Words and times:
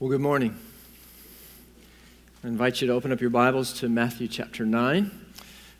Well, 0.00 0.10
good 0.10 0.20
morning. 0.20 0.56
I 2.44 2.46
invite 2.46 2.80
you 2.80 2.86
to 2.86 2.92
open 2.92 3.10
up 3.10 3.20
your 3.20 3.30
Bibles 3.30 3.72
to 3.80 3.88
Matthew 3.88 4.28
chapter 4.28 4.64
9. 4.64 5.10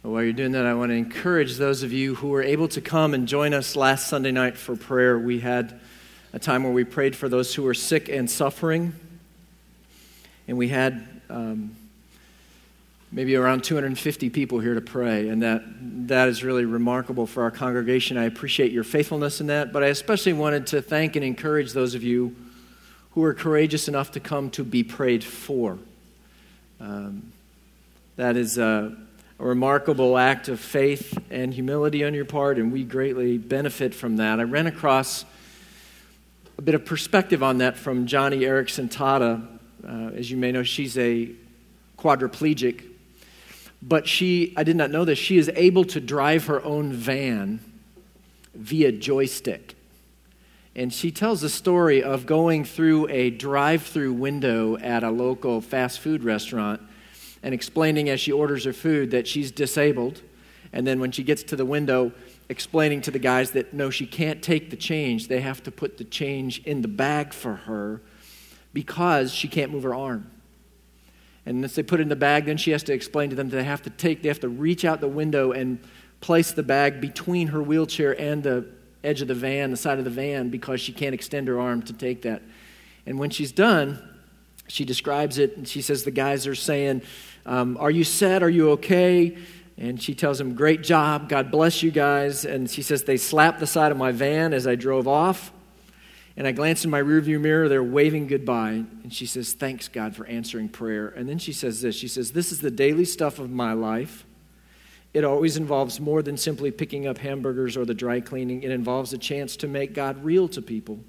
While 0.03 0.25
you're 0.25 0.33
doing 0.33 0.51
that, 0.51 0.67
I 0.67 0.75
want 0.75 0.91
to 0.91 0.97
encourage 0.97 1.55
those 1.55 1.85
of 1.85 1.93
you 1.93 2.17
who 2.17 2.27
were 2.27 2.43
able 2.43 2.67
to 2.67 2.81
come 2.81 3.15
and 3.15 3.29
join 3.29 3.55
us 3.55 3.77
last 3.77 4.09
Sunday 4.09 4.33
night 4.33 4.59
for 4.59 4.75
prayer. 4.75 5.17
We 5.17 5.39
had 5.39 5.79
a 6.33 6.41
time 6.41 6.65
where 6.65 6.73
we 6.73 6.83
prayed 6.83 7.15
for 7.15 7.29
those 7.29 7.55
who 7.55 7.63
were 7.63 7.75
sick 7.75 8.09
and 8.09 8.29
suffering, 8.29 8.93
and 10.49 10.59
we 10.59 10.67
had 10.67 11.07
um, 11.31 11.77
maybe 13.13 13.37
around 13.37 13.63
250 13.63 14.31
people 14.31 14.59
here 14.59 14.75
to 14.75 14.81
pray, 14.81 15.29
and 15.29 15.43
that, 15.45 15.63
that 16.09 16.27
is 16.27 16.43
really 16.43 16.65
remarkable 16.65 17.29
for 17.29 17.45
our 17.45 17.53
congregation. 17.53 18.19
I 18.19 18.25
appreciate 18.25 18.73
your 18.73 18.83
faithfulness 18.83 19.41
in 19.41 19.47
that, 19.47 19.73
but 19.73 19.85
I 19.85 19.87
especially 19.87 20.33
wanted 20.33 20.67
to 20.67 20.83
thank 20.83 21.15
and 21.15 21.25
encourage 21.25 21.73
those 21.73 21.95
of 21.95 22.03
you 22.03 22.35
who 23.19 23.23
were 23.23 23.35
courageous 23.35 23.89
enough 23.89 24.13
to 24.13 24.21
come 24.21 24.49
to 24.49 24.63
be 24.63 24.85
prayed 24.85 25.25
for. 25.25 25.77
Um, 26.79 27.33
that 28.15 28.37
is 28.37 28.59
a, 28.59 28.97
a, 29.41 29.45
remarkable 29.45 30.17
act 30.17 30.47
of 30.47 30.61
faith 30.61 31.19
and 31.29 31.53
humility 31.53 32.05
on 32.05 32.15
your 32.15 32.25
part, 32.25 32.59
and 32.61 32.73
we 32.73 32.85
greatly 32.85 33.37
benefit 33.37 33.93
from 33.93 34.19
that. 34.19 34.39
I 34.39 34.45
ran 34.45 34.69
across 34.69 35.25
a 36.59 36.63
bit 36.63 36.77
of 36.77 36.85
perspective 36.85 37.43
on 37.43 37.59
that 37.59 37.77
from 37.77 38.07
Joni 38.07 38.39
Eareckson 38.39 38.89
Tada. 38.89 39.45
Uh, 39.85 40.15
as 40.15 40.31
you 40.31 40.37
may 40.37 40.53
know, 40.53 40.63
she's 40.63 40.97
a 40.97 41.29
quadriplegic, 41.99 42.85
but 43.83 44.07
she, 44.07 44.55
I 44.57 44.63
did 44.63 44.77
not 44.77 44.93
know 44.93 45.05
this, 45.05 45.19
she 45.19 45.39
is 45.39 45.51
able 45.57 45.85
to 45.87 46.01
drive 46.01 46.47
her 46.47 46.63
own 46.63 46.93
van 46.93 47.59
via 48.55 48.93
joystick. 48.93 49.75
And 50.79 50.95
she 50.95 51.11
tells 51.11 51.41
the 51.41 51.49
story 51.49 52.05
of 52.05 52.25
going 52.25 52.65
through 52.65 53.09
a 53.09 53.31
drive 53.31 53.83
through 53.83 54.13
window 54.13 54.77
at 54.77 55.03
a 55.03 55.11
local 55.11 55.61
fast 55.61 55.99
food 55.99 56.23
restaurant 56.23 56.81
and 57.43 57.53
explaining 57.53 58.09
as 58.09 58.21
she 58.21 58.31
orders 58.31 58.65
her 58.65 58.73
food 58.73 59.11
that 59.11 59.27
she's 59.27 59.51
disabled. 59.51 60.23
And 60.73 60.87
then 60.87 61.01
when 61.01 61.11
she 61.11 61.25
gets 61.25 61.43
to 61.43 61.57
the 61.57 61.65
window, 61.65 62.13
explaining 62.49 63.01
to 63.01 63.11
the 63.11 63.19
guys 63.19 63.51
that 63.51 63.75
no, 63.75 63.91
she 63.91 64.07
can't 64.07 64.41
take 64.41 64.71
the 64.71 64.77
change. 64.77 65.27
They 65.27 65.41
have 65.41 65.65
to 65.65 65.73
put 65.73 65.99
the 65.99 66.05
change 66.05 66.63
in 66.65 66.83
the 66.83 66.89
bag 66.89 67.33
for 67.33 67.57
her 67.57 68.01
because 68.73 69.35
she 69.35 69.49
can't 69.49 69.73
move 69.73 69.83
her 69.83 69.97
arm. 69.97 70.31
And 71.45 71.61
once 71.61 71.75
they 71.75 71.83
put 71.83 71.99
it 71.99 72.05
in 72.05 72.09
the 72.09 72.15
bag, 72.15 72.45
then 72.45 72.57
she 72.57 72.71
has 72.71 72.85
to 72.85 72.93
explain 72.93 73.31
to 73.31 73.37
them 73.37 73.49
that 73.49 73.57
they 73.57 73.65
have 73.65 73.83
to 73.83 73.91
take, 73.91 74.23
they 74.23 74.29
have 74.29 74.39
to 74.41 74.49
reach 74.49 74.85
out 74.85 75.01
the 75.01 75.09
window 75.09 75.51
and 75.51 75.81
place 76.21 76.53
the 76.53 76.63
bag 76.63 77.01
between 77.01 77.49
her 77.49 77.61
wheelchair 77.61 78.13
and 78.21 78.45
the 78.45 78.78
edge 79.05 79.23
of 79.23 79.29
the 79.29 79.35
van, 79.35 79.71
the 79.71 79.77
side 79.77 79.99
of 79.99 80.05
the 80.05 80.11
van, 80.11 80.51
because 80.51 80.81
she 80.81 80.93
can't 80.93 81.15
extend 81.15 81.49
her 81.49 81.61
arm 81.61 81.83
to 81.83 81.93
take 81.93 82.23
that. 82.23 82.43
And 83.07 83.19
when 83.19 83.31
she's 83.31 83.53
done, 83.53 84.03
she 84.69 84.85
describes 84.85 85.39
it 85.39 85.57
and 85.57 85.67
she 85.67 85.83
says, 85.83 86.05
The 86.05 86.11
guys 86.11 86.47
are 86.47 86.55
saying, 86.55 87.03
um, 87.47 87.77
Are 87.79 87.91
you 87.91 88.05
set? 88.05 88.43
Are 88.43 88.51
you 88.51 88.71
okay? 88.73 89.37
And 89.77 90.03
she 90.03 90.15
tells 90.15 90.39
them, 90.39 90.55
Great 90.55 90.83
job. 90.83 91.29
God 91.29 91.51
bless 91.51 91.83
you 91.83 91.91
guys. 91.91 92.45
And 92.45 92.69
she 92.71 92.83
says, 92.83 93.05
They 93.05 93.17
slapped 93.17 93.61
the 93.61 93.67
side 93.67 93.93
of 93.93 93.99
my 93.99 94.13
van 94.13 94.53
as 94.53 94.67
I 94.67 94.75
drove 94.75 95.09
off. 95.09 95.53
And 96.37 96.47
I 96.47 96.53
glanced 96.53 96.85
in 96.85 96.91
my 96.91 97.03
rearview 97.03 97.41
mirror. 97.41 97.69
They're 97.69 97.83
waving 97.83 98.29
goodbye. 98.29 98.85
And 99.03 99.13
she 99.13 99.27
says, 99.27 99.55
Thanks, 99.55 99.89
God, 99.89 100.15
for 100.15 100.27
answering 100.27 100.69
prayer. 100.69 101.09
And 101.09 101.29
then 101.29 101.39
she 101.39 101.53
says 101.53 101.81
this 101.81 101.97
She 101.97 102.09
says, 102.09 102.33
This 102.33 102.53
is 102.53 102.61
the 102.61 102.71
daily 102.71 103.05
stuff 103.05 103.39
of 103.39 103.51
my 103.51 103.73
life. 103.73 104.25
It 105.19 105.25
always 105.25 105.57
involves 105.57 105.99
more 105.99 106.23
than 106.23 106.37
simply 106.37 106.71
picking 106.71 107.09
up 107.09 107.19
hamburgers 107.19 107.77
or 107.77 107.85
the 107.85 107.93
dry 107.93 108.21
cleaning. 108.21 108.63
It 108.63 108.71
involves 108.71 109.13
a 109.13 109.19
chance 109.19 109.57
to 109.57 109.67
make 109.67 109.93
God 109.93 110.23
real 110.23 110.47
to 110.47 110.63
people, 110.63 111.01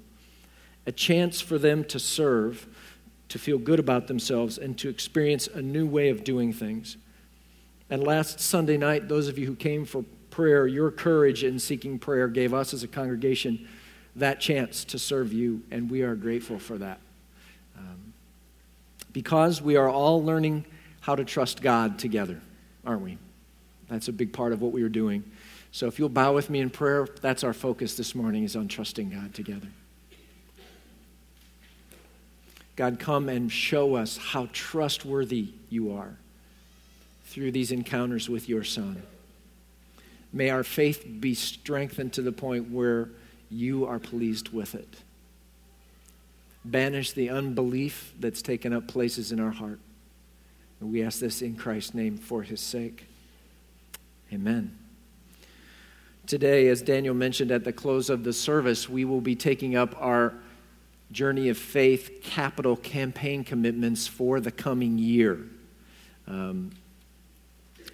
a 0.84 0.90
chance 0.90 1.40
for 1.40 1.58
them 1.58 1.84
to 1.84 2.00
serve, 2.00 2.66
to 3.28 3.38
feel 3.38 3.56
good 3.56 3.78
about 3.78 4.08
themselves, 4.08 4.58
and 4.58 4.76
to 4.78 4.88
experience 4.88 5.46
a 5.46 5.62
new 5.62 5.86
way 5.86 6.08
of 6.08 6.24
doing 6.24 6.52
things. 6.52 6.96
And 7.88 8.02
last 8.02 8.40
Sunday 8.40 8.76
night, 8.76 9.06
those 9.06 9.28
of 9.28 9.38
you 9.38 9.46
who 9.46 9.54
came 9.54 9.84
for 9.84 10.04
prayer, 10.30 10.66
your 10.66 10.90
courage 10.90 11.44
in 11.44 11.60
seeking 11.60 11.96
prayer 11.96 12.26
gave 12.26 12.52
us 12.52 12.74
as 12.74 12.82
a 12.82 12.88
congregation 12.88 13.68
that 14.16 14.40
chance 14.40 14.84
to 14.86 14.98
serve 14.98 15.32
you, 15.32 15.62
and 15.70 15.88
we 15.88 16.02
are 16.02 16.16
grateful 16.16 16.58
for 16.58 16.76
that. 16.78 16.98
Um, 17.78 18.12
because 19.12 19.62
we 19.62 19.76
are 19.76 19.88
all 19.88 20.20
learning 20.20 20.64
how 20.98 21.14
to 21.14 21.24
trust 21.24 21.62
God 21.62 22.00
together, 22.00 22.40
aren't 22.84 23.02
we? 23.02 23.18
That's 23.90 24.08
a 24.08 24.12
big 24.12 24.32
part 24.32 24.52
of 24.52 24.62
what 24.62 24.72
we 24.72 24.82
are 24.82 24.88
doing. 24.88 25.24
So 25.72 25.86
if 25.86 25.98
you'll 25.98 26.08
bow 26.08 26.32
with 26.32 26.48
me 26.48 26.60
in 26.60 26.70
prayer, 26.70 27.08
that's 27.20 27.44
our 27.44 27.52
focus 27.52 27.96
this 27.96 28.14
morning 28.14 28.44
is 28.44 28.56
on 28.56 28.68
trusting 28.68 29.10
God 29.10 29.34
together. 29.34 29.66
God, 32.76 32.98
come 32.98 33.28
and 33.28 33.52
show 33.52 33.96
us 33.96 34.16
how 34.16 34.48
trustworthy 34.52 35.48
you 35.68 35.92
are 35.92 36.16
through 37.24 37.52
these 37.52 37.72
encounters 37.72 38.28
with 38.28 38.48
your 38.48 38.64
Son. 38.64 39.02
May 40.32 40.50
our 40.50 40.64
faith 40.64 41.04
be 41.20 41.34
strengthened 41.34 42.12
to 42.14 42.22
the 42.22 42.32
point 42.32 42.70
where 42.70 43.10
you 43.50 43.86
are 43.86 43.98
pleased 43.98 44.50
with 44.50 44.74
it. 44.74 44.88
Banish 46.64 47.12
the 47.12 47.28
unbelief 47.28 48.14
that's 48.20 48.40
taken 48.40 48.72
up 48.72 48.86
places 48.86 49.32
in 49.32 49.40
our 49.40 49.50
heart. 49.50 49.80
And 50.80 50.92
we 50.92 51.02
ask 51.02 51.18
this 51.18 51.42
in 51.42 51.56
Christ's 51.56 51.94
name 51.94 52.16
for 52.16 52.42
his 52.42 52.60
sake. 52.60 53.06
Amen. 54.32 54.76
Today, 56.26 56.68
as 56.68 56.82
Daniel 56.82 57.14
mentioned 57.14 57.50
at 57.50 57.64
the 57.64 57.72
close 57.72 58.08
of 58.08 58.22
the 58.22 58.32
service, 58.32 58.88
we 58.88 59.04
will 59.04 59.20
be 59.20 59.34
taking 59.34 59.74
up 59.74 60.00
our 60.00 60.34
Journey 61.10 61.48
of 61.48 61.58
Faith 61.58 62.20
capital 62.22 62.76
campaign 62.76 63.42
commitments 63.42 64.06
for 64.06 64.38
the 64.38 64.52
coming 64.52 64.98
year. 64.98 65.40
Um, 66.28 66.70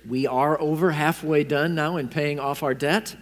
we 0.06 0.26
are 0.26 0.60
over 0.60 0.90
halfway 0.90 1.42
done 1.42 1.74
now 1.74 1.96
in 1.96 2.08
paying 2.08 2.38
off 2.38 2.62
our 2.62 2.74
debt, 2.74 3.16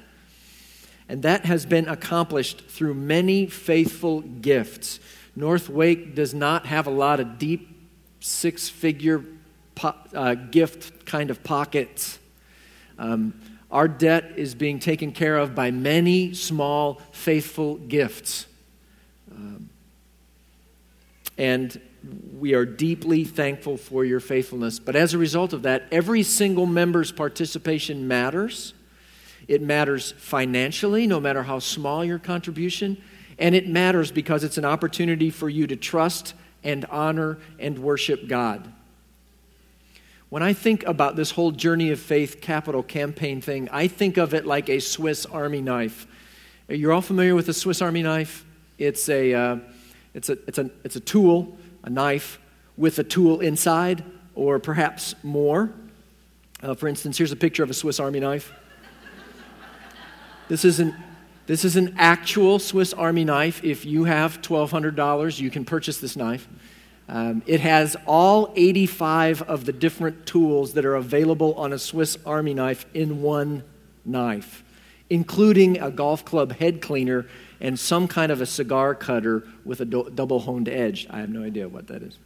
and 1.09 1.23
that 1.23 1.45
has 1.45 1.65
been 1.65 1.89
accomplished 1.89 2.63
through 2.67 2.95
many 2.95 3.47
faithful 3.47 4.23
gifts. 4.23 4.99
North 5.37 5.69
Wake 5.69 6.17
does 6.17 6.35
not 6.35 6.67
have 6.67 6.89
a 6.89 6.91
lot 6.91 7.21
of 7.21 7.39
deep 7.39 7.89
six 8.19 8.69
figure 8.69 9.25
po- 9.77 9.95
uh, 10.13 10.35
gift 10.35 11.07
kind 11.07 11.31
of 11.31 11.45
pockets. 11.45 12.19
Um, 12.99 13.35
our 13.71 13.89
debt 13.89 14.35
is 14.37 14.55
being 14.55 14.79
taken 14.79 15.11
care 15.13 15.37
of 15.37 15.55
by 15.55 15.71
many 15.71 16.33
small, 16.33 17.01
faithful 17.11 17.77
gifts. 17.77 18.47
Um, 19.31 19.69
and 21.37 21.81
we 22.39 22.55
are 22.55 22.65
deeply 22.65 23.25
thankful 23.25 23.77
for 23.77 24.05
your 24.05 24.21
faithfulness. 24.21 24.79
But 24.79 24.95
as 24.95 25.15
a 25.15 25.19
result 25.19 25.53
of 25.53 25.63
that, 25.63 25.85
every 25.91 26.23
single 26.23 26.67
member's 26.67 27.11
participation 27.11 28.07
matters. 28.07 28.75
It 29.49 29.61
matters 29.61 30.13
financially, 30.13 31.07
no 31.07 31.21
matter 31.21 31.43
how 31.43 31.59
small 31.59 32.05
your 32.05 32.19
contribution. 32.19 33.03
And 33.39 33.55
it 33.55 33.69
matters 33.69 34.13
because 34.13 34.45
it's 34.45 34.59
an 34.59 34.65
opportunity 34.65 35.31
for 35.31 35.49
you 35.49 35.67
to 35.67 35.77
trust 35.77 36.35
and 36.63 36.85
honor 36.87 37.39
and 37.59 37.79
worship 37.79 38.29
God. 38.29 38.73
When 40.35 40.43
I 40.43 40.53
think 40.53 40.85
about 40.85 41.15
this 41.15 41.31
whole 41.31 41.53
Journey 41.53 41.93
of 41.93 42.01
Faith 42.01 42.41
capital 42.41 42.83
campaign 42.83 43.41
thing, 43.41 43.69
I 43.71 43.87
think 43.87 44.17
of 44.17 44.35
it 44.35 44.45
like 44.45 44.69
a 44.69 44.81
Swiss 44.81 45.27
Army 45.27 45.61
knife. 45.61 46.09
You're 46.69 46.93
all 46.93 47.03
familiar 47.03 47.37
with 47.37 47.49
a 47.49 47.53
Swiss 47.53 47.81
Army 47.81 48.03
knife? 48.03 48.45
It's 48.77 49.09
a, 49.09 49.33
uh, 49.33 49.59
it's 50.13 50.31
a, 50.31 50.33
it's 50.49 50.59
a, 50.59 50.71
it's 50.83 50.97
a 50.97 51.01
tool, 51.01 51.57
a 51.85 51.91
knife, 51.91 52.41
with 52.77 52.99
a 52.99 53.05
tool 53.05 53.39
inside, 53.39 54.03
or 54.35 54.59
perhaps 54.59 55.15
more. 55.23 55.71
Uh, 56.61 56.75
for 56.75 56.89
instance, 56.89 57.17
here's 57.17 57.31
a 57.31 57.37
picture 57.37 57.63
of 57.63 57.71
a 57.71 57.75
Swiss 57.75 58.01
Army 58.01 58.19
knife. 58.19 58.53
This 60.49 60.65
isn't 60.65 60.97
this 61.47 61.65
is 61.65 61.77
an 61.77 61.95
actual 61.97 62.59
Swiss 62.59 62.93
Army 62.93 63.23
knife. 63.23 63.63
If 63.63 63.85
you 63.85 64.03
have 64.03 64.43
$1,200, 64.43 65.39
you 65.39 65.51
can 65.51 65.65
purchase 65.65 65.99
this 65.99 66.17
knife. 66.17 66.49
Um, 67.09 67.43
it 67.47 67.61
has 67.61 67.97
all 68.07 68.53
85 68.57 69.43
of 69.43 69.67
the 69.67 69.73
different 69.73 70.27
tools 70.27 70.73
that 70.75 70.85
are 70.85 70.95
available 70.95 71.55
on 71.55 71.73
a 71.73 71.79
Swiss 71.79 72.17
Army 72.25 72.55
knife 72.55 72.87
in 72.95 73.21
one 73.21 73.63
knife, 74.05 74.65
including 75.11 75.79
a 75.81 75.91
golf 75.91 76.25
club 76.25 76.53
head 76.53 76.81
cleaner 76.81 77.27
and 77.61 77.79
some 77.79 78.09
kind 78.09 78.33
of 78.33 78.41
a 78.41 78.47
cigar 78.47 78.95
cutter 78.95 79.47
with 79.65 79.81
a 79.81 79.85
do- 79.85 80.11
double 80.15 80.41
honed 80.41 80.69
edge. 80.69 81.07
I 81.11 81.21
have 81.21 81.31
no 81.31 81.43
idea 81.45 81.69
what 81.69 81.89
that 81.89 82.03
is. 82.03 82.19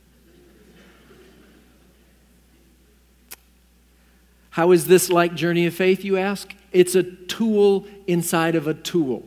How 4.50 4.72
is 4.72 4.86
this 4.86 5.10
like 5.10 5.34
Journey 5.34 5.66
of 5.66 5.74
Faith, 5.74 6.04
you 6.04 6.16
ask? 6.16 6.52
It's 6.72 6.94
a 6.94 7.02
tool 7.02 7.86
inside 8.06 8.54
of 8.54 8.66
a 8.66 8.74
tool. 8.74 9.24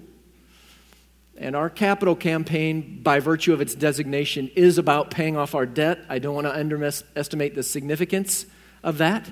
And 1.41 1.55
our 1.55 1.71
capital 1.71 2.15
campaign, 2.15 3.01
by 3.01 3.19
virtue 3.19 3.51
of 3.51 3.61
its 3.61 3.73
designation, 3.73 4.51
is 4.55 4.77
about 4.77 5.09
paying 5.09 5.35
off 5.35 5.55
our 5.55 5.65
debt. 5.65 6.05
I 6.07 6.19
don't 6.19 6.35
want 6.35 6.45
to 6.45 6.55
underestimate 6.55 7.55
the 7.55 7.63
significance 7.63 8.45
of 8.83 8.99
that. 8.99 9.27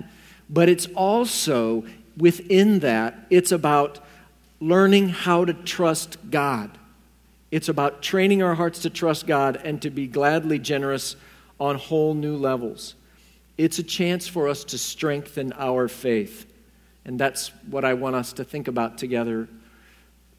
But 0.49 0.69
it's 0.69 0.87
also, 0.87 1.85
within 2.17 2.79
that, 2.79 3.27
it's 3.29 3.51
about 3.51 3.99
learning 4.59 5.09
how 5.09 5.45
to 5.45 5.53
trust 5.53 6.17
God 6.31 6.71
It's 7.51 7.69
about 7.69 8.01
training 8.01 8.43
our 8.43 8.55
hearts 8.55 8.79
to 8.79 8.89
trust 8.89 9.25
God 9.25 9.59
and 9.63 9.81
to 9.81 9.89
be 9.89 10.07
gladly 10.07 10.59
generous 10.59 11.15
on 11.59 11.75
whole 11.75 12.13
new 12.13 12.35
levels. 12.37 12.95
It's 13.57 13.79
a 13.79 13.83
chance 13.83 14.27
for 14.27 14.47
us 14.47 14.63
to 14.65 14.77
strengthen 14.77 15.53
our 15.53 15.87
faith. 15.87 16.45
And 17.05 17.19
that's 17.19 17.49
what 17.69 17.83
I 17.83 17.95
want 17.95 18.15
us 18.15 18.33
to 18.33 18.43
think 18.43 18.67
about 18.67 18.97
together 18.97 19.47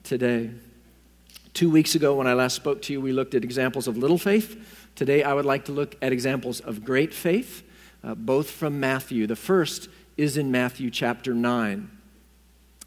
today. 0.05 0.51
Two 1.52 1.70
weeks 1.70 1.94
ago, 1.94 2.14
when 2.14 2.26
I 2.26 2.35
last 2.35 2.55
spoke 2.55 2.82
to 2.82 2.93
you, 2.93 3.00
we 3.00 3.12
looked 3.12 3.35
at 3.35 3.43
examples 3.43 3.88
of 3.88 3.97
little 3.97 4.19
faith. 4.19 4.56
Today, 4.94 5.23
I 5.23 5.35
would 5.35 5.44
like 5.44 5.64
to 5.67 5.73
look 5.73 5.97
at 6.00 6.12
examples 6.12 6.61
of 6.61 6.85
great 6.85 7.12
faith, 7.12 7.62
uh, 8.05 8.14
both 8.14 8.50
from 8.50 8.79
Matthew. 8.79 9.26
The 9.26 9.37
first 9.37 9.88
is 10.17 10.37
in 10.37 10.50
Matthew 10.50 10.91
chapter 10.91 11.35
9. 11.35 11.91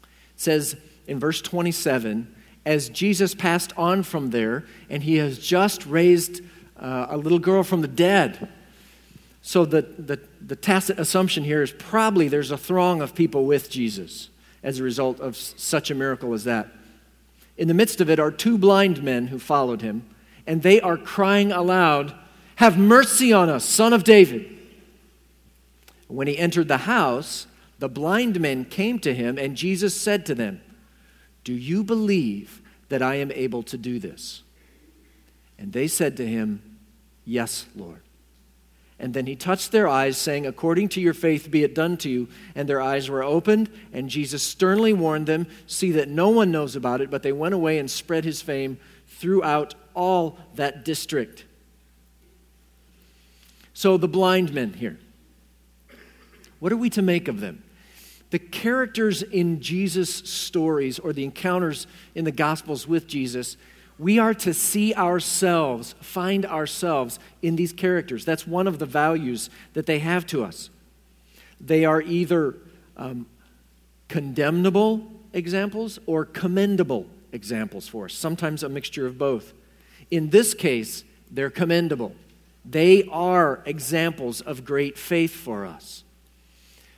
It 0.02 0.08
says 0.36 0.76
in 1.06 1.18
verse 1.18 1.42
27 1.42 2.34
as 2.66 2.88
Jesus 2.88 3.34
passed 3.34 3.72
on 3.76 4.02
from 4.02 4.30
there, 4.30 4.64
and 4.88 5.02
he 5.02 5.16
has 5.16 5.38
just 5.38 5.84
raised 5.86 6.40
uh, 6.78 7.06
a 7.10 7.16
little 7.16 7.38
girl 7.38 7.62
from 7.62 7.82
the 7.82 7.88
dead. 7.88 8.48
So 9.42 9.66
the, 9.66 9.82
the, 9.82 10.18
the 10.40 10.56
tacit 10.56 10.98
assumption 10.98 11.44
here 11.44 11.62
is 11.62 11.72
probably 11.72 12.28
there's 12.28 12.50
a 12.50 12.56
throng 12.56 13.02
of 13.02 13.14
people 13.14 13.44
with 13.44 13.70
Jesus 13.70 14.30
as 14.62 14.80
a 14.80 14.82
result 14.82 15.20
of 15.20 15.36
such 15.36 15.90
a 15.90 15.94
miracle 15.94 16.32
as 16.32 16.44
that. 16.44 16.68
In 17.56 17.68
the 17.68 17.74
midst 17.74 18.00
of 18.00 18.10
it 18.10 18.18
are 18.18 18.30
two 18.30 18.58
blind 18.58 19.02
men 19.02 19.28
who 19.28 19.38
followed 19.38 19.82
him, 19.82 20.08
and 20.46 20.62
they 20.62 20.80
are 20.80 20.96
crying 20.96 21.52
aloud, 21.52 22.14
Have 22.56 22.76
mercy 22.76 23.32
on 23.32 23.48
us, 23.48 23.64
son 23.64 23.92
of 23.92 24.04
David. 24.04 24.50
When 26.08 26.26
he 26.26 26.38
entered 26.38 26.68
the 26.68 26.78
house, 26.78 27.46
the 27.78 27.88
blind 27.88 28.40
men 28.40 28.64
came 28.64 28.98
to 29.00 29.14
him, 29.14 29.38
and 29.38 29.56
Jesus 29.56 29.98
said 29.98 30.26
to 30.26 30.34
them, 30.34 30.60
Do 31.42 31.52
you 31.52 31.84
believe 31.84 32.62
that 32.88 33.02
I 33.02 33.16
am 33.16 33.32
able 33.32 33.62
to 33.64 33.78
do 33.78 33.98
this? 33.98 34.42
And 35.58 35.72
they 35.72 35.88
said 35.88 36.16
to 36.18 36.26
him, 36.26 36.78
Yes, 37.24 37.66
Lord. 37.74 38.03
And 39.04 39.12
then 39.12 39.26
he 39.26 39.36
touched 39.36 39.70
their 39.70 39.86
eyes, 39.86 40.16
saying, 40.16 40.46
According 40.46 40.88
to 40.88 41.00
your 41.02 41.12
faith 41.12 41.50
be 41.50 41.62
it 41.62 41.74
done 41.74 41.98
to 41.98 42.08
you. 42.08 42.26
And 42.54 42.66
their 42.66 42.80
eyes 42.80 43.10
were 43.10 43.22
opened, 43.22 43.68
and 43.92 44.08
Jesus 44.08 44.42
sternly 44.42 44.94
warned 44.94 45.26
them, 45.26 45.46
See 45.66 45.92
that 45.92 46.08
no 46.08 46.30
one 46.30 46.50
knows 46.50 46.74
about 46.74 47.02
it. 47.02 47.10
But 47.10 47.22
they 47.22 47.30
went 47.30 47.52
away 47.52 47.78
and 47.78 47.90
spread 47.90 48.24
his 48.24 48.40
fame 48.40 48.78
throughout 49.06 49.74
all 49.92 50.38
that 50.54 50.86
district. 50.86 51.44
So 53.74 53.98
the 53.98 54.08
blind 54.08 54.54
men 54.54 54.72
here. 54.72 54.98
What 56.58 56.72
are 56.72 56.78
we 56.78 56.88
to 56.88 57.02
make 57.02 57.28
of 57.28 57.40
them? 57.40 57.62
The 58.30 58.38
characters 58.38 59.22
in 59.22 59.60
Jesus' 59.60 60.14
stories 60.14 60.98
or 60.98 61.12
the 61.12 61.24
encounters 61.24 61.86
in 62.14 62.24
the 62.24 62.32
Gospels 62.32 62.88
with 62.88 63.06
Jesus 63.06 63.58
we 63.98 64.18
are 64.18 64.34
to 64.34 64.52
see 64.52 64.94
ourselves, 64.94 65.94
find 66.00 66.44
ourselves 66.44 67.18
in 67.42 67.56
these 67.56 67.72
characters. 67.72 68.24
That's 68.24 68.46
one 68.46 68.66
of 68.66 68.78
the 68.78 68.86
values 68.86 69.50
that 69.74 69.86
they 69.86 70.00
have 70.00 70.26
to 70.26 70.44
us. 70.44 70.70
They 71.60 71.84
are 71.84 72.02
either 72.02 72.56
um, 72.96 73.26
condemnable 74.08 75.06
examples 75.32 75.98
or 76.06 76.24
commendable 76.24 77.06
examples 77.32 77.86
for 77.88 78.06
us, 78.06 78.14
sometimes 78.14 78.62
a 78.62 78.68
mixture 78.68 79.06
of 79.06 79.18
both. 79.18 79.52
In 80.10 80.30
this 80.30 80.54
case, 80.54 81.04
they're 81.30 81.50
commendable. 81.50 82.14
They 82.64 83.04
are 83.10 83.62
examples 83.66 84.40
of 84.40 84.64
great 84.64 84.98
faith 84.98 85.34
for 85.34 85.66
us. 85.66 86.04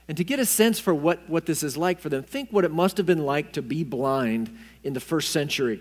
And 0.08 0.16
to 0.16 0.24
get 0.24 0.38
a 0.38 0.46
sense 0.46 0.78
for 0.78 0.94
what, 0.94 1.28
what 1.28 1.46
this 1.46 1.62
is 1.62 1.76
like 1.76 1.98
for 1.98 2.08
them, 2.08 2.22
think 2.22 2.50
what 2.50 2.64
it 2.64 2.70
must 2.70 2.96
have 2.96 3.06
been 3.06 3.24
like 3.24 3.52
to 3.54 3.62
be 3.62 3.82
blind 3.82 4.56
in 4.84 4.92
the 4.92 5.00
first 5.00 5.30
century. 5.30 5.80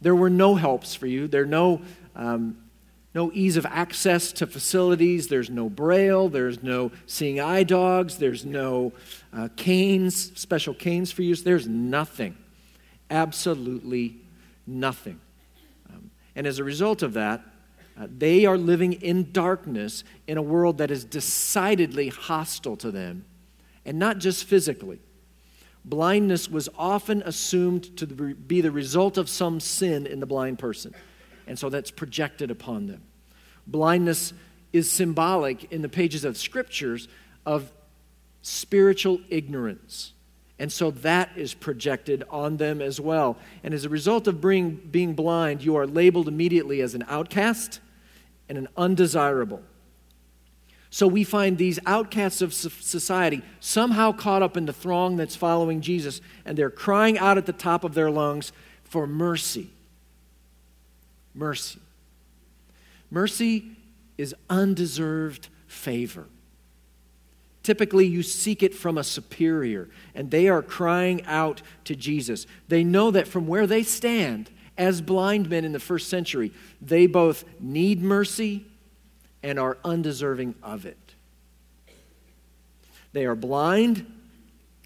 There 0.00 0.14
were 0.14 0.30
no 0.30 0.54
helps 0.54 0.94
for 0.94 1.06
you. 1.06 1.28
There 1.28 1.46
no, 1.46 1.80
um, 2.14 2.58
no 3.14 3.30
ease 3.32 3.56
of 3.56 3.66
access 3.66 4.32
to 4.32 4.46
facilities. 4.46 5.28
There's 5.28 5.50
no 5.50 5.68
braille. 5.68 6.28
There's 6.28 6.62
no 6.62 6.92
seeing 7.06 7.40
eye 7.40 7.62
dogs. 7.62 8.18
There's 8.18 8.44
no 8.44 8.92
uh, 9.32 9.48
canes, 9.56 10.38
special 10.38 10.74
canes 10.74 11.12
for 11.12 11.22
use. 11.22 11.42
There's 11.42 11.66
nothing. 11.66 12.36
Absolutely 13.10 14.16
nothing. 14.66 15.20
Um, 15.88 16.10
and 16.34 16.46
as 16.46 16.58
a 16.58 16.64
result 16.64 17.02
of 17.02 17.14
that, 17.14 17.42
uh, 17.98 18.06
they 18.14 18.44
are 18.44 18.58
living 18.58 18.92
in 18.94 19.32
darkness 19.32 20.04
in 20.26 20.36
a 20.36 20.42
world 20.42 20.78
that 20.78 20.90
is 20.90 21.04
decidedly 21.04 22.08
hostile 22.08 22.76
to 22.76 22.90
them, 22.90 23.24
and 23.86 23.98
not 23.98 24.18
just 24.18 24.44
physically 24.44 24.98
blindness 25.86 26.50
was 26.50 26.68
often 26.76 27.22
assumed 27.24 27.96
to 27.96 28.06
be 28.06 28.60
the 28.60 28.70
result 28.70 29.16
of 29.16 29.28
some 29.28 29.60
sin 29.60 30.06
in 30.06 30.20
the 30.20 30.26
blind 30.26 30.58
person. 30.58 30.94
And 31.46 31.58
so 31.58 31.70
that's 31.70 31.92
projected 31.92 32.50
upon 32.50 32.88
them. 32.88 33.02
Blindness 33.66 34.32
is 34.72 34.90
symbolic 34.90 35.72
in 35.72 35.82
the 35.82 35.88
pages 35.88 36.24
of 36.24 36.36
scriptures 36.36 37.08
of 37.46 37.72
spiritual 38.42 39.20
ignorance. 39.30 40.12
And 40.58 40.72
so 40.72 40.90
that 40.90 41.30
is 41.36 41.54
projected 41.54 42.24
on 42.30 42.56
them 42.56 42.80
as 42.82 43.00
well. 43.00 43.36
And 43.62 43.72
as 43.72 43.84
a 43.84 43.88
result 43.88 44.26
of 44.26 44.40
being, 44.40 45.14
blind, 45.14 45.62
you 45.62 45.76
are 45.76 45.86
labeled 45.86 46.28
immediately 46.28 46.80
as 46.80 46.94
an 46.94 47.04
outcast 47.08 47.80
and 48.48 48.58
an 48.58 48.68
undesirable. 48.76 49.62
So 50.90 51.06
we 51.06 51.24
find 51.24 51.58
these 51.58 51.78
outcasts 51.84 52.42
of 52.42 52.54
society 52.54 53.42
somehow 53.60 54.12
caught 54.12 54.42
up 54.42 54.56
in 54.56 54.66
the 54.66 54.72
throng 54.72 55.16
that's 55.16 55.36
following 55.36 55.80
Jesus, 55.80 56.20
and 56.44 56.56
they're 56.56 56.70
crying 56.70 57.18
out 57.18 57.38
at 57.38 57.46
the 57.46 57.52
top 57.52 57.84
of 57.84 57.94
their 57.94 58.10
lungs 58.10 58.52
for 58.84 59.06
mercy. 59.06 59.70
Mercy. 61.34 61.80
Mercy 63.10 63.70
is 64.16 64.34
undeserved 64.48 65.48
favor. 65.66 66.26
Typically, 67.62 68.06
you 68.06 68.22
seek 68.22 68.62
it 68.62 68.74
from 68.74 68.96
a 68.96 69.02
superior, 69.02 69.88
and 70.14 70.30
they 70.30 70.48
are 70.48 70.62
crying 70.62 71.24
out 71.26 71.62
to 71.84 71.96
Jesus. 71.96 72.46
They 72.68 72.84
know 72.84 73.10
that 73.10 73.26
from 73.26 73.48
where 73.48 73.66
they 73.66 73.82
stand, 73.82 74.50
as 74.78 75.00
blind 75.00 75.50
men 75.50 75.64
in 75.64 75.72
the 75.72 75.80
first 75.80 76.08
century, 76.08 76.52
they 76.80 77.06
both 77.06 77.44
need 77.58 78.00
mercy 78.00 78.66
and 79.42 79.58
are 79.58 79.78
undeserving 79.84 80.54
of 80.62 80.86
it. 80.86 81.14
They 83.12 83.24
are 83.24 83.34
blind 83.34 84.06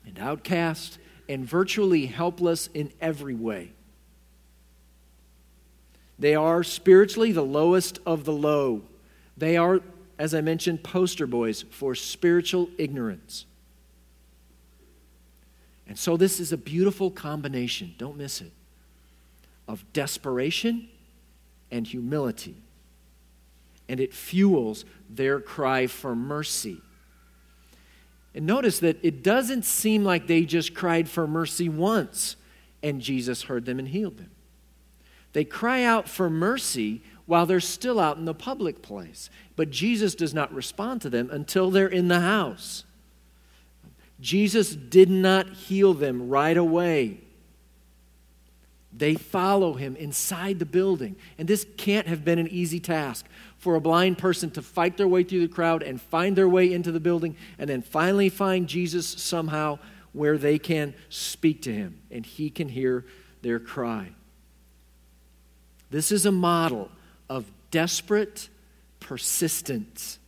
and 0.07 0.19
outcast 0.19 0.99
and 1.29 1.45
virtually 1.45 2.07
helpless 2.07 2.69
in 2.75 2.93
every 3.01 3.35
way. 3.35 3.73
They 6.19 6.35
are 6.35 6.63
spiritually 6.63 7.33
the 7.33 7.43
lowest 7.43 7.99
of 8.05 8.25
the 8.25 8.33
low. 8.33 8.83
They 9.37 9.57
are, 9.57 9.81
as 10.19 10.35
I 10.35 10.43
mentioned, 10.43 10.83
poster 10.83 11.27
boys 11.27 11.63
for 11.71 11.95
spiritual 11.95 12.69
ignorance. 12.77 13.47
And 15.87 15.99
so, 15.99 16.17
this 16.17 16.39
is 16.39 16.53
a 16.53 16.57
beautiful 16.57 17.11
combination, 17.11 17.95
don't 17.99 18.17
miss 18.17 18.41
it, 18.41 18.53
of 19.67 19.85
desperation 19.93 20.89
and 21.71 21.87
humility 21.87 22.57
and 23.91 23.99
it 23.99 24.15
fuels 24.15 24.85
their 25.11 25.41
cry 25.41 25.89
for 25.89 26.15
mercy. 26.15 26.81
And 28.35 28.47
notice 28.47 28.79
that 28.79 28.99
it 29.03 29.25
doesn't 29.25 29.65
seem 29.65 30.05
like 30.05 30.29
they 30.29 30.43
just 30.45 30.75
cried 30.75 31.09
for 31.09 31.27
mercy 31.27 31.69
once 31.69 32.37
and 32.85 33.01
Jesus 33.01 33.43
heard 33.43 33.67
them 33.67 33.81
and 33.81 33.89
healed 33.89 34.19
them. 34.19 34.31
They 35.33 35.45
cry 35.45 35.83
out 35.83 36.09
for 36.09 36.31
mercy 36.31 37.03
while 37.27 37.47
they're 37.47 37.59
still 37.59 37.99
out 37.99 38.17
in 38.17 38.27
the 38.27 38.35
public 38.35 38.81
place, 38.81 39.29
but 39.57 39.71
Jesus 39.71 40.15
does 40.15 40.33
not 40.33 40.55
respond 40.55 41.03
to 41.03 41.11
them 41.11 41.29
until 41.31 41.71
they're 41.71 41.89
in 41.89 42.07
the 42.07 42.21
house. 42.21 42.85
Jesus 44.21 44.77
did 44.77 45.11
not 45.11 45.49
heal 45.51 45.95
them 45.95 46.29
right 46.29 46.57
away. 46.57 47.19
They 48.93 49.15
follow 49.15 49.75
him 49.75 49.95
inside 49.97 50.59
the 50.59 50.67
building. 50.67 51.17
And 51.39 51.47
this 51.47 51.67
can't 51.77 52.07
have 52.07 52.25
been 52.25 52.39
an 52.39 52.49
easy 52.49 52.81
task 52.81 53.27
for 53.57 53.75
a 53.75 53.81
blind 53.81 54.19
person 54.19 54.51
to 54.53 54.63
fight 54.63 54.97
their 54.97 55.07
way 55.07 55.23
through 55.23 55.47
the 55.47 55.53
crowd 55.53 55.83
and 55.83 56.01
find 56.01 56.37
their 56.37 56.49
way 56.49 56.73
into 56.73 56.91
the 56.91 57.01
building 57.01 57.37
and 57.59 57.71
then 57.71 57.83
finally 57.83 58.29
find 58.29 58.69
Jesus 58.69 59.07
somehow 59.07 59.79
where 60.13 60.39
they 60.39 60.59
can 60.59 60.95
speak 61.09 61.63
to 61.63 61.73
him 61.73 62.01
and 62.11 62.27
he 62.27 62.51
can 62.51 62.69
hear 62.69 63.05
their 63.43 63.61
cry. 63.61 64.09
This 65.91 66.11
is 66.11 66.27
a 66.27 66.33
model 66.33 66.91
of 67.29 67.51
desperate 67.71 68.49
persistence. 68.99 70.19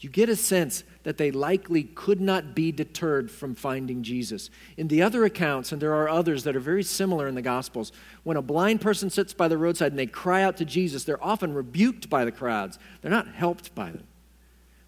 You 0.00 0.08
get 0.08 0.28
a 0.28 0.36
sense 0.36 0.84
that 1.08 1.16
they 1.16 1.30
likely 1.30 1.84
could 1.84 2.20
not 2.20 2.54
be 2.54 2.70
deterred 2.70 3.30
from 3.30 3.54
finding 3.54 4.02
Jesus. 4.02 4.50
In 4.76 4.88
the 4.88 5.00
other 5.00 5.24
accounts, 5.24 5.72
and 5.72 5.80
there 5.80 5.94
are 5.94 6.06
others 6.06 6.44
that 6.44 6.54
are 6.54 6.60
very 6.60 6.82
similar 6.82 7.26
in 7.26 7.34
the 7.34 7.40
Gospels, 7.40 7.92
when 8.24 8.36
a 8.36 8.42
blind 8.42 8.82
person 8.82 9.08
sits 9.08 9.32
by 9.32 9.48
the 9.48 9.56
roadside 9.56 9.90
and 9.90 9.98
they 9.98 10.04
cry 10.04 10.42
out 10.42 10.58
to 10.58 10.66
Jesus, 10.66 11.04
they're 11.04 11.24
often 11.24 11.54
rebuked 11.54 12.10
by 12.10 12.26
the 12.26 12.30
crowds. 12.30 12.78
They're 13.00 13.10
not 13.10 13.26
helped 13.26 13.74
by 13.74 13.90
them. 13.90 14.06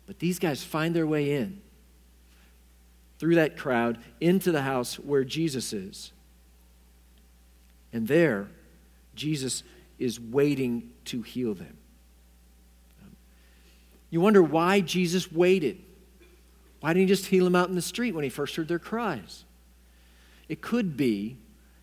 But 0.06 0.18
these 0.18 0.38
guys 0.38 0.62
find 0.62 0.94
their 0.94 1.06
way 1.06 1.32
in 1.32 1.62
through 3.18 3.36
that 3.36 3.56
crowd 3.56 3.96
into 4.20 4.52
the 4.52 4.60
house 4.60 4.98
where 4.98 5.24
Jesus 5.24 5.72
is. 5.72 6.12
And 7.94 8.06
there, 8.06 8.48
Jesus 9.14 9.62
is 9.98 10.20
waiting 10.20 10.90
to 11.06 11.22
heal 11.22 11.54
them. 11.54 11.78
You 14.10 14.20
wonder 14.20 14.42
why 14.42 14.82
Jesus 14.82 15.32
waited. 15.32 15.82
Why 16.80 16.92
didn't 16.92 17.08
he 17.08 17.14
just 17.14 17.26
heal 17.26 17.44
them 17.44 17.54
out 17.54 17.68
in 17.68 17.74
the 17.74 17.82
street 17.82 18.14
when 18.14 18.24
he 18.24 18.30
first 18.30 18.56
heard 18.56 18.68
their 18.68 18.78
cries? 18.78 19.44
It 20.48 20.62
could 20.62 20.96
be 20.96 21.36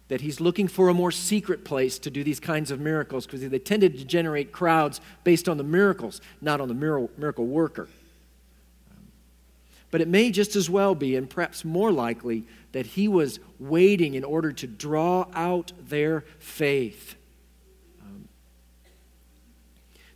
that 0.07 0.21
he's 0.21 0.39
looking 0.39 0.67
for 0.67 0.89
a 0.89 0.93
more 0.93 1.11
secret 1.11 1.65
place 1.65 1.99
to 1.99 2.09
do 2.09 2.23
these 2.23 2.39
kinds 2.39 2.71
of 2.71 2.79
miracles 2.79 3.25
because 3.25 3.47
they 3.47 3.59
tended 3.59 3.97
to 3.97 4.05
generate 4.05 4.51
crowds 4.51 5.01
based 5.23 5.47
on 5.49 5.57
the 5.57 5.63
miracles, 5.63 6.21
not 6.41 6.61
on 6.61 6.67
the 6.67 6.73
miracle 6.73 7.45
worker. 7.45 7.87
But 9.91 10.01
it 10.01 10.07
may 10.07 10.31
just 10.31 10.55
as 10.55 10.69
well 10.69 10.95
be, 10.95 11.15
and 11.15 11.29
perhaps 11.29 11.63
more 11.63 11.91
likely, 11.91 12.45
that 12.71 12.85
he 12.85 13.07
was 13.07 13.39
waiting 13.59 14.15
in 14.15 14.23
order 14.23 14.51
to 14.51 14.67
draw 14.67 15.27
out 15.33 15.71
their 15.87 16.25
faith. 16.39 17.15
Um, 18.01 18.27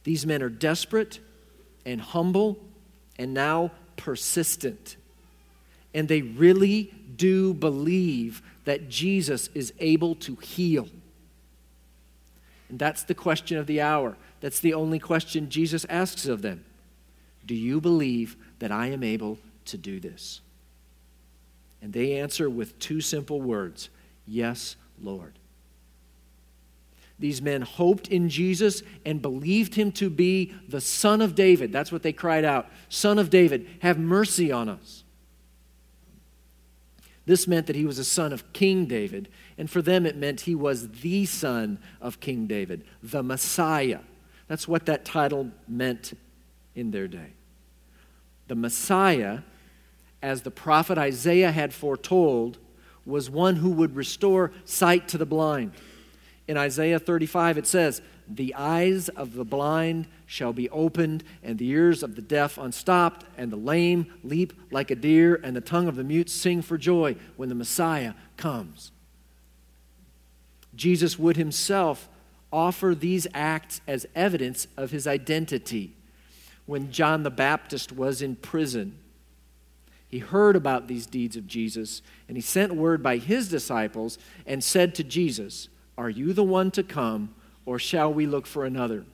these 0.04 0.26
men 0.26 0.42
are 0.42 0.50
desperate 0.50 1.20
and 1.86 2.02
humble 2.02 2.60
and 3.18 3.34
now 3.34 3.72
persistent. 4.02 4.98
And 5.94 6.08
they 6.08 6.24
really 6.24 6.92
do 7.16 7.54
believe 7.54 8.42
that 8.66 8.90
Jesus 8.90 9.50
is 9.54 9.74
able 9.80 10.16
to 10.16 10.36
heal. 10.38 10.88
And 12.68 12.80
that's 12.80 13.04
the 13.04 13.14
question 13.14 13.58
of 13.58 13.68
the 13.68 13.80
hour. 13.80 14.18
That's 14.40 14.60
the 14.60 14.74
only 14.74 14.98
question 14.98 15.50
Jesus 15.50 15.86
asks 15.86 16.26
of 16.26 16.42
them. 16.42 16.66
Do 17.46 17.54
you 17.54 17.80
believe 17.80 18.38
that 18.58 18.72
I 18.72 18.88
am 18.88 19.04
able 19.04 19.38
to 19.66 19.78
do 19.78 20.00
this? 20.00 20.42
And 21.82 21.94
they 21.94 22.18
answer 22.20 22.50
with 22.50 22.80
two 22.80 23.02
simple 23.02 23.40
words 23.40 23.90
Yes, 24.26 24.78
Lord. 25.00 25.34
These 27.22 27.42
men 27.42 27.62
hoped 27.62 28.10
in 28.10 28.28
Jesus 28.28 28.84
and 29.06 29.22
believed 29.22 29.76
him 29.76 29.94
to 29.94 30.10
be 30.10 30.54
the 30.68 30.82
Son 30.82 31.22
of 31.22 31.36
David. 31.36 31.72
That's 31.72 31.92
what 31.92 32.04
they 32.04 32.12
cried 32.12 32.44
out 32.44 32.70
Son 32.90 33.18
of 33.18 33.30
David, 33.30 33.68
have 33.80 33.98
mercy 33.98 34.52
on 34.52 34.68
us. 34.68 35.06
This 37.26 37.48
meant 37.48 37.68
that 37.68 37.76
he 37.78 37.86
was 37.86 38.00
a 38.00 38.04
son 38.04 38.34
of 38.34 38.52
King 38.52 38.88
David, 38.88 39.30
and 39.58 39.70
for 39.70 39.82
them 39.82 40.06
it 40.06 40.18
meant 40.18 40.42
he 40.42 40.56
was 40.56 40.90
the 40.90 41.26
son 41.26 41.78
of 42.02 42.20
King 42.20 42.48
David, 42.48 42.84
the 43.02 43.24
Messiah. 43.24 44.00
That's 44.48 44.68
what 44.68 44.88
that 44.88 45.06
title 45.06 45.52
meant 45.68 46.18
in 46.76 46.92
their 46.92 47.08
day. 47.08 47.34
The 48.48 48.56
Messiah 48.56 49.42
as 50.22 50.44
the 50.44 50.52
prophet 50.52 50.98
Isaiah 50.98 51.52
had 51.52 51.74
foretold, 51.74 52.58
was 53.06 53.30
one 53.30 53.58
who 53.58 53.72
would 53.72 53.96
restore 53.96 54.52
sight 54.66 55.08
to 55.10 55.18
the 55.18 55.26
blind. 55.26 55.72
In 56.48 56.58
Isaiah 56.58 57.00
35, 57.00 57.58
it 57.58 57.68
says, 57.68 58.02
The 58.28 58.54
eyes 58.56 59.10
of 59.10 59.34
the 59.34 59.46
blind 59.46 60.08
shall 60.26 60.54
be 60.54 60.70
opened, 60.70 61.24
and 61.44 61.58
the 61.58 61.70
ears 61.70 62.04
of 62.04 62.16
the 62.16 62.22
deaf 62.22 62.58
unstopped, 62.58 63.26
and 63.38 63.52
the 63.52 63.58
lame 63.58 64.12
leap 64.24 64.54
like 64.72 64.92
a 64.92 64.96
deer, 64.96 65.40
and 65.44 65.56
the 65.56 65.62
tongue 65.62 65.88
of 65.88 65.96
the 65.96 66.04
mute 66.04 66.30
sing 66.30 66.62
for 66.62 66.78
joy 66.78 67.16
when 67.38 67.50
the 67.50 67.56
Messiah 67.56 68.14
comes. 68.38 68.92
Jesus 70.76 71.20
would 71.20 71.38
himself 71.38 72.10
offer 72.52 72.96
these 72.96 73.28
acts 73.34 73.82
as 73.88 74.06
evidence 74.16 74.68
of 74.76 74.92
his 74.92 75.08
identity. 75.08 75.96
When 76.66 76.92
John 76.92 77.24
the 77.24 77.30
Baptist 77.30 77.92
was 77.92 78.22
in 78.22 78.36
prison, 78.36 78.98
he 80.08 80.20
heard 80.20 80.56
about 80.58 80.88
these 80.88 81.06
deeds 81.06 81.38
of 81.38 81.48
Jesus, 81.48 82.02
and 82.28 82.36
he 82.36 82.42
sent 82.42 82.76
word 82.76 83.02
by 83.02 83.18
his 83.18 83.48
disciples 83.48 84.18
and 84.46 84.62
said 84.62 84.94
to 84.96 85.04
Jesus, 85.04 85.70
Are 86.02 86.10
you 86.10 86.34
the 86.34 86.44
one 86.44 86.72
to 86.72 86.82
come, 86.82 87.36
or 87.64 87.78
shall 87.78 88.12
we 88.12 88.26
look 88.26 88.48
for 88.48 88.66
another? 88.66 89.06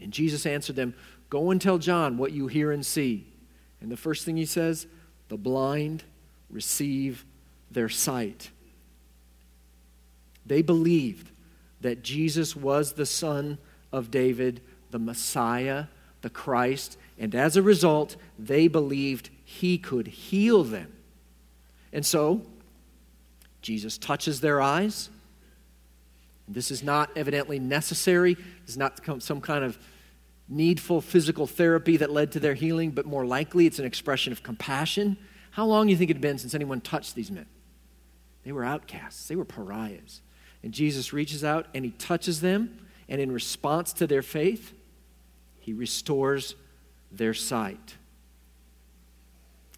And 0.00 0.12
Jesus 0.12 0.44
answered 0.44 0.74
them, 0.74 0.94
Go 1.30 1.52
and 1.52 1.62
tell 1.62 1.78
John 1.78 2.18
what 2.18 2.32
you 2.32 2.48
hear 2.48 2.72
and 2.72 2.84
see. 2.84 3.32
And 3.80 3.88
the 3.88 3.96
first 3.96 4.24
thing 4.24 4.36
he 4.36 4.46
says, 4.46 4.88
The 5.28 5.36
blind 5.36 6.02
receive 6.50 7.24
their 7.70 7.88
sight. 7.88 8.50
They 10.44 10.60
believed 10.60 11.30
that 11.82 12.02
Jesus 12.02 12.56
was 12.56 12.94
the 12.94 13.06
Son 13.06 13.56
of 13.92 14.10
David, 14.10 14.62
the 14.90 14.98
Messiah, 14.98 15.84
the 16.20 16.30
Christ, 16.30 16.98
and 17.16 17.32
as 17.32 17.56
a 17.56 17.62
result, 17.62 18.16
they 18.36 18.66
believed 18.66 19.30
he 19.44 19.78
could 19.78 20.08
heal 20.08 20.64
them. 20.64 20.92
And 21.92 22.04
so, 22.04 22.42
Jesus 23.62 23.96
touches 23.96 24.40
their 24.40 24.60
eyes. 24.60 25.10
This 26.48 26.70
is 26.70 26.82
not 26.82 27.10
evidently 27.16 27.58
necessary. 27.58 28.34
This 28.34 28.70
is 28.70 28.76
not 28.76 29.00
some 29.22 29.40
kind 29.40 29.64
of 29.64 29.78
needful 30.48 31.00
physical 31.00 31.46
therapy 31.46 31.96
that 31.96 32.10
led 32.10 32.30
to 32.32 32.40
their 32.40 32.54
healing, 32.54 32.92
but 32.92 33.04
more 33.04 33.26
likely 33.26 33.66
it's 33.66 33.78
an 33.78 33.84
expression 33.84 34.32
of 34.32 34.42
compassion. 34.42 35.16
How 35.50 35.66
long 35.66 35.86
do 35.86 35.90
you 35.90 35.96
think 35.96 36.10
it 36.10 36.14
had 36.14 36.20
been 36.20 36.38
since 36.38 36.54
anyone 36.54 36.80
touched 36.80 37.14
these 37.14 37.30
men? 37.30 37.46
They 38.44 38.52
were 38.52 38.64
outcasts, 38.64 39.26
they 39.26 39.34
were 39.34 39.44
pariahs. 39.44 40.20
And 40.62 40.72
Jesus 40.72 41.12
reaches 41.12 41.42
out 41.42 41.66
and 41.74 41.84
he 41.84 41.90
touches 41.92 42.40
them, 42.40 42.78
and 43.08 43.20
in 43.20 43.32
response 43.32 43.92
to 43.94 44.06
their 44.06 44.22
faith, 44.22 44.72
he 45.58 45.72
restores 45.72 46.54
their 47.10 47.34
sight. 47.34 47.96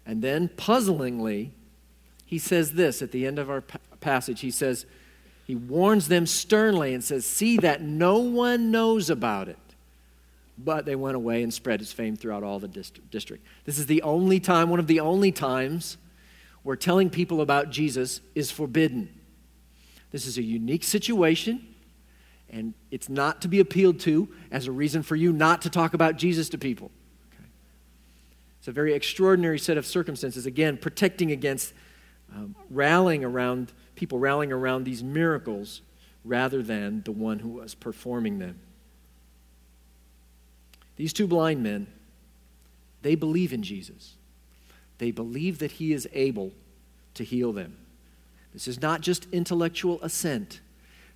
And 0.05 0.21
then, 0.21 0.49
puzzlingly, 0.49 1.51
he 2.25 2.37
says 2.37 2.73
this 2.73 3.01
at 3.01 3.11
the 3.11 3.25
end 3.25 3.39
of 3.39 3.49
our 3.49 3.61
passage. 4.01 4.41
He 4.41 4.51
says, 4.51 4.85
he 5.49 5.55
warns 5.55 6.09
them 6.09 6.27
sternly 6.27 6.93
and 6.93 7.03
says, 7.03 7.25
See 7.25 7.57
that 7.57 7.81
no 7.81 8.19
one 8.19 8.69
knows 8.69 9.09
about 9.09 9.47
it. 9.47 9.57
But 10.59 10.85
they 10.85 10.95
went 10.95 11.15
away 11.15 11.41
and 11.41 11.51
spread 11.51 11.79
his 11.79 11.91
fame 11.91 12.15
throughout 12.15 12.43
all 12.43 12.59
the 12.59 12.67
district. 12.67 13.47
This 13.65 13.79
is 13.79 13.87
the 13.87 14.03
only 14.03 14.39
time, 14.39 14.69
one 14.69 14.79
of 14.79 14.85
the 14.85 14.99
only 14.99 15.31
times, 15.31 15.97
where 16.61 16.75
telling 16.75 17.09
people 17.09 17.41
about 17.41 17.71
Jesus 17.71 18.21
is 18.35 18.51
forbidden. 18.51 19.09
This 20.11 20.27
is 20.27 20.37
a 20.37 20.43
unique 20.43 20.83
situation, 20.83 21.65
and 22.51 22.75
it's 22.91 23.09
not 23.09 23.41
to 23.41 23.47
be 23.47 23.59
appealed 23.59 23.99
to 24.01 24.29
as 24.51 24.67
a 24.67 24.71
reason 24.71 25.01
for 25.01 25.15
you 25.15 25.33
not 25.33 25.63
to 25.63 25.71
talk 25.71 25.95
about 25.95 26.17
Jesus 26.17 26.47
to 26.49 26.59
people. 26.59 26.91
It's 28.59 28.67
a 28.67 28.71
very 28.71 28.93
extraordinary 28.93 29.57
set 29.57 29.77
of 29.77 29.87
circumstances. 29.87 30.45
Again, 30.45 30.77
protecting 30.77 31.31
against 31.31 31.73
um, 32.35 32.55
rallying 32.69 33.23
around 33.23 33.73
people 33.95 34.19
rallying 34.19 34.51
around 34.51 34.85
these 34.85 35.03
miracles 35.03 35.81
rather 36.23 36.61
than 36.61 37.01
the 37.03 37.11
one 37.11 37.39
who 37.39 37.49
was 37.49 37.75
performing 37.75 38.39
them. 38.39 38.59
These 40.95 41.13
two 41.13 41.27
blind 41.27 41.63
men, 41.63 41.87
they 43.01 43.15
believe 43.15 43.53
in 43.53 43.63
Jesus. 43.63 44.15
They 44.97 45.11
believe 45.11 45.59
that 45.59 45.73
he 45.73 45.93
is 45.93 46.07
able 46.13 46.51
to 47.13 47.23
heal 47.23 47.53
them. 47.53 47.77
This 48.53 48.67
is 48.67 48.81
not 48.81 49.01
just 49.01 49.27
intellectual 49.31 49.99
assent, 50.01 50.61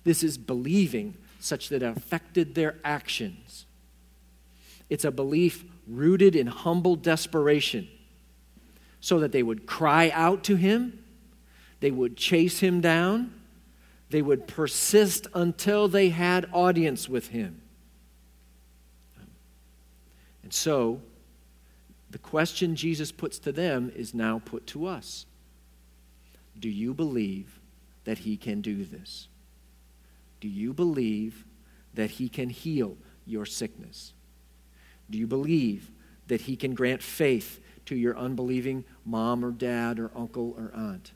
this 0.04 0.22
is 0.22 0.38
believing 0.38 1.16
such 1.40 1.68
that 1.68 1.82
it 1.82 1.96
affected 1.96 2.54
their 2.54 2.76
actions. 2.84 3.66
It's 4.88 5.04
a 5.04 5.10
belief 5.10 5.64
rooted 5.86 6.34
in 6.34 6.46
humble 6.46 6.96
desperation, 6.96 7.88
so 9.00 9.20
that 9.20 9.32
they 9.32 9.42
would 9.42 9.66
cry 9.66 10.10
out 10.14 10.44
to 10.44 10.56
him, 10.56 11.03
they 11.84 11.90
would 11.90 12.16
chase 12.16 12.60
him 12.60 12.80
down, 12.80 13.30
they 14.08 14.22
would 14.22 14.46
persist 14.46 15.26
until 15.34 15.86
they 15.86 16.08
had 16.08 16.48
audience 16.50 17.10
with 17.10 17.28
him. 17.28 17.60
And 20.42 20.50
so, 20.50 21.02
the 22.08 22.16
question 22.16 22.74
Jesus 22.74 23.12
puts 23.12 23.38
to 23.40 23.52
them 23.52 23.92
is 23.94 24.14
now 24.14 24.40
put 24.42 24.66
to 24.68 24.86
us 24.86 25.26
Do 26.58 26.70
you 26.70 26.94
believe 26.94 27.60
that 28.04 28.16
he 28.16 28.38
can 28.38 28.62
do 28.62 28.86
this? 28.86 29.28
Do 30.40 30.48
you 30.48 30.72
believe 30.72 31.44
that 31.92 32.12
he 32.12 32.30
can 32.30 32.48
heal 32.48 32.96
your 33.26 33.44
sickness? 33.44 34.14
Do 35.10 35.18
you 35.18 35.26
believe 35.26 35.90
that 36.28 36.40
He 36.40 36.56
can 36.56 36.72
grant 36.74 37.02
faith 37.02 37.60
to 37.84 37.94
your 37.94 38.16
unbelieving 38.16 38.86
mom 39.04 39.44
or 39.44 39.50
dad 39.50 39.98
or 39.98 40.10
uncle 40.16 40.54
or 40.56 40.72
aunt? 40.74 41.12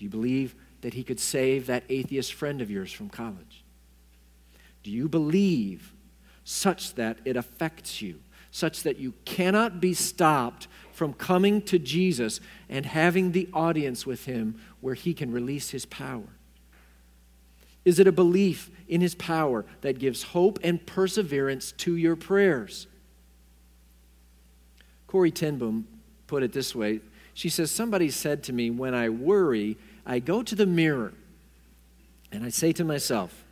Do 0.00 0.04
you 0.04 0.10
believe 0.10 0.54
that 0.80 0.94
He 0.94 1.04
could 1.04 1.20
save 1.20 1.66
that 1.66 1.84
atheist 1.90 2.32
friend 2.32 2.62
of 2.62 2.70
yours 2.70 2.90
from 2.90 3.10
college? 3.10 3.62
Do 4.82 4.90
you 4.90 5.10
believe 5.10 5.92
such 6.42 6.94
that 6.94 7.18
it 7.26 7.36
affects 7.36 8.00
you, 8.00 8.18
such 8.50 8.82
that 8.84 8.96
you 8.96 9.12
cannot 9.26 9.78
be 9.78 9.92
stopped 9.92 10.68
from 10.90 11.12
coming 11.12 11.60
to 11.60 11.78
Jesus 11.78 12.40
and 12.70 12.86
having 12.86 13.32
the 13.32 13.46
audience 13.52 14.06
with 14.06 14.24
Him 14.24 14.58
where 14.80 14.94
He 14.94 15.12
can 15.12 15.30
release 15.32 15.68
His 15.68 15.84
power? 15.84 16.30
Is 17.84 17.98
it 17.98 18.06
a 18.06 18.12
belief 18.12 18.70
in 18.88 19.02
His 19.02 19.14
power 19.14 19.66
that 19.82 19.98
gives 19.98 20.22
hope 20.22 20.58
and 20.64 20.86
perseverance 20.86 21.72
to 21.72 21.94
your 21.94 22.16
prayers? 22.16 22.86
Corrie 25.06 25.30
ten 25.30 25.58
Boom 25.58 25.86
put 26.26 26.42
it 26.42 26.54
this 26.54 26.74
way 26.74 27.00
She 27.34 27.50
says, 27.50 27.70
Somebody 27.70 28.08
said 28.08 28.42
to 28.44 28.54
me, 28.54 28.70
when 28.70 28.94
I 28.94 29.10
worry, 29.10 29.76
I 30.06 30.18
go 30.18 30.42
to 30.42 30.54
the 30.54 30.66
mirror 30.66 31.12
And 32.32 32.44
I 32.44 32.48
say 32.50 32.72
to 32.74 32.84
myself, 32.84 33.44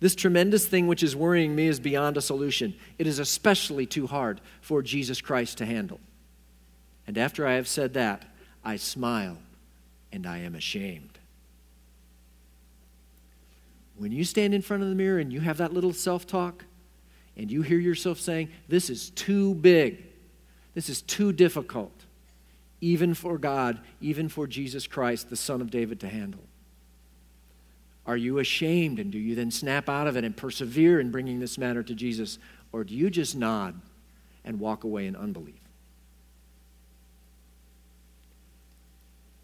this 0.00 0.14
tremendous 0.14 0.66
thing 0.66 0.86
which 0.86 1.02
is 1.02 1.14
worrying 1.14 1.54
me 1.54 1.66
is 1.66 1.80
beyond 1.80 2.16
a 2.16 2.20
solution. 2.20 2.74
It 2.98 3.06
is 3.06 3.18
especially 3.18 3.86
too 3.86 4.06
hard 4.06 4.40
for 4.60 4.82
Jesus 4.82 5.20
Christ 5.20 5.58
to 5.58 5.66
handle. 5.66 6.00
And 7.06 7.16
after 7.16 7.46
I 7.46 7.54
have 7.54 7.68
said 7.68 7.94
that, 7.94 8.24
I 8.64 8.76
smile 8.76 9.38
and 10.12 10.26
I 10.26 10.38
am 10.38 10.54
ashamed. 10.54 11.18
When 13.96 14.10
you 14.10 14.24
stand 14.24 14.54
in 14.54 14.62
front 14.62 14.82
of 14.82 14.88
the 14.88 14.94
mirror 14.94 15.20
and 15.20 15.32
you 15.32 15.40
have 15.40 15.58
that 15.58 15.72
little 15.72 15.92
self 15.92 16.26
talk, 16.26 16.64
and 17.36 17.50
you 17.50 17.62
hear 17.62 17.78
yourself 17.78 18.18
saying, 18.20 18.50
This 18.68 18.90
is 18.90 19.10
too 19.10 19.54
big, 19.54 20.04
this 20.74 20.88
is 20.88 21.02
too 21.02 21.32
difficult, 21.32 21.93
even 22.84 23.14
for 23.14 23.38
God, 23.38 23.80
even 24.02 24.28
for 24.28 24.46
Jesus 24.46 24.86
Christ, 24.86 25.30
the 25.30 25.36
Son 25.36 25.62
of 25.62 25.70
David, 25.70 26.00
to 26.00 26.08
handle. 26.08 26.42
Are 28.06 28.16
you 28.18 28.38
ashamed 28.38 28.98
and 28.98 29.10
do 29.10 29.18
you 29.18 29.34
then 29.34 29.50
snap 29.50 29.88
out 29.88 30.06
of 30.06 30.18
it 30.18 30.24
and 30.24 30.36
persevere 30.36 31.00
in 31.00 31.10
bringing 31.10 31.40
this 31.40 31.56
matter 31.56 31.82
to 31.82 31.94
Jesus? 31.94 32.38
Or 32.72 32.84
do 32.84 32.94
you 32.94 33.08
just 33.08 33.34
nod 33.34 33.80
and 34.44 34.60
walk 34.60 34.84
away 34.84 35.06
in 35.06 35.16
unbelief? 35.16 35.54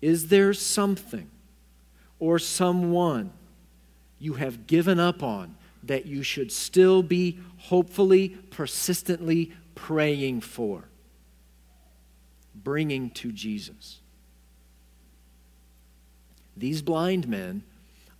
Is 0.02 0.28
there 0.28 0.52
something 0.52 1.30
or 2.18 2.38
someone 2.38 3.32
you 4.18 4.34
have 4.34 4.66
given 4.66 5.00
up 5.00 5.22
on 5.22 5.56
that 5.84 6.04
you 6.04 6.22
should 6.22 6.52
still 6.52 7.02
be 7.02 7.38
hopefully, 7.56 8.28
persistently 8.50 9.52
praying 9.74 10.42
for? 10.42 10.89
Bringing 12.62 13.10
to 13.10 13.32
Jesus. 13.32 14.00
These 16.56 16.82
blind 16.82 17.26
men 17.28 17.62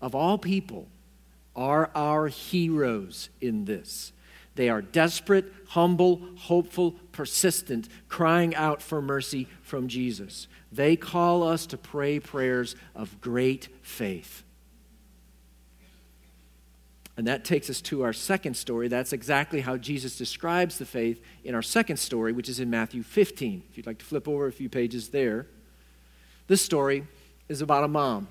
of 0.01 0.15
all 0.15 0.39
people, 0.39 0.89
are 1.55 1.91
our 1.95 2.29
heroes 2.29 3.29
in 3.41 3.65
this. 3.65 4.13
They 4.55 4.69
are 4.69 4.83
desperate, 4.83 5.53
humble, 5.69 6.21
hopeful, 6.37 6.93
persistent, 7.13 7.89
crying 8.09 8.55
out 8.55 8.83
for 8.83 9.01
mercy 9.01 9.47
from 9.63 9.89
Jesus. 9.89 10.49
They 10.73 10.97
call 10.97 11.43
us 11.43 11.67
to 11.67 11.77
pray 11.77 12.21
prayers 12.21 12.77
of 12.95 13.21
great 13.21 13.69
faith. 13.83 14.43
And 17.21 17.29
that 17.29 17.45
takes 17.45 17.69
us 17.69 17.83
to 17.83 18.03
our 18.03 18.15
second 18.15 18.57
story. 18.57 18.89
That's 18.89 19.13
exactly 19.13 19.61
how 19.61 19.77
Jesus 19.77 20.17
describes 20.17 20.79
the 20.79 20.87
faith 20.87 21.23
in 21.45 21.55
our 21.55 21.61
second 21.61 21.99
story, 21.99 22.33
which 22.33 22.49
is 22.49 22.61
in 22.61 22.71
Matthew 22.71 23.03
15. 23.03 23.63
If 23.69 23.77
you'd 23.77 23.87
like 23.87 23.99
to 23.99 24.07
flip 24.07 24.27
over 24.27 24.47
a 24.47 24.53
few 24.53 24.71
pages 24.71 25.11
there. 25.11 25.47
This 26.47 26.63
story 26.63 27.07
is 27.47 27.61
about 27.61 27.85
a 27.85 27.89
mom 27.89 28.27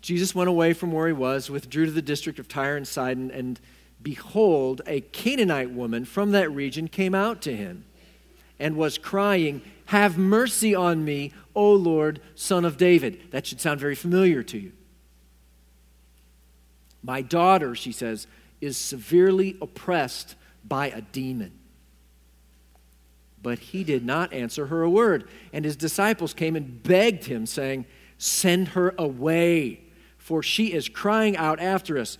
Jesus 0.00 0.34
went 0.34 0.50
away 0.50 0.72
from 0.72 0.90
where 0.90 1.06
he 1.06 1.12
was, 1.12 1.48
withdrew 1.48 1.86
to 1.86 1.92
the 1.92 2.02
district 2.02 2.40
of 2.40 2.48
Tyre 2.48 2.76
and 2.76 2.88
Sidon, 2.88 3.30
and 3.30 3.60
behold, 4.02 4.82
a 4.84 5.00
Canaanite 5.00 5.70
woman 5.70 6.04
from 6.04 6.32
that 6.32 6.50
region 6.50 6.88
came 6.88 7.14
out 7.14 7.40
to 7.42 7.54
him 7.54 7.84
and 8.58 8.74
was 8.74 8.98
crying, 8.98 9.62
Have 9.86 10.18
mercy 10.18 10.74
on 10.74 11.04
me, 11.04 11.32
O 11.54 11.72
Lord, 11.72 12.20
son 12.34 12.64
of 12.64 12.76
David. 12.76 13.30
That 13.30 13.46
should 13.46 13.60
sound 13.60 13.78
very 13.78 13.94
familiar 13.94 14.42
to 14.42 14.58
you. 14.58 14.72
My 17.02 17.22
daughter, 17.22 17.74
she 17.74 17.92
says, 17.92 18.26
is 18.60 18.76
severely 18.76 19.56
oppressed 19.60 20.34
by 20.66 20.88
a 20.88 21.00
demon. 21.00 21.52
But 23.42 23.58
he 23.58 23.84
did 23.84 24.04
not 24.04 24.32
answer 24.32 24.66
her 24.66 24.82
a 24.82 24.90
word. 24.90 25.28
And 25.52 25.64
his 25.64 25.76
disciples 25.76 26.34
came 26.34 26.56
and 26.56 26.82
begged 26.82 27.24
him, 27.24 27.46
saying, 27.46 27.86
Send 28.18 28.68
her 28.68 28.94
away 28.98 29.80
for 30.30 30.44
she 30.44 30.72
is 30.72 30.88
crying 30.88 31.36
out 31.36 31.58
after 31.58 31.98
us. 31.98 32.16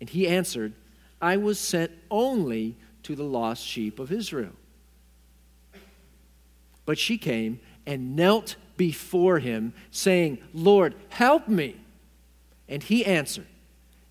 And 0.00 0.08
he 0.08 0.28
answered, 0.28 0.74
I 1.20 1.38
was 1.38 1.58
sent 1.58 1.90
only 2.08 2.76
to 3.02 3.16
the 3.16 3.24
lost 3.24 3.64
sheep 3.64 3.98
of 3.98 4.12
Israel. 4.12 4.52
But 6.86 6.98
she 6.98 7.18
came 7.18 7.58
and 7.84 8.14
knelt 8.14 8.54
before 8.76 9.40
him, 9.40 9.72
saying, 9.90 10.38
Lord, 10.54 10.94
help 11.08 11.48
me. 11.48 11.80
And 12.68 12.80
he 12.80 13.04
answered, 13.04 13.48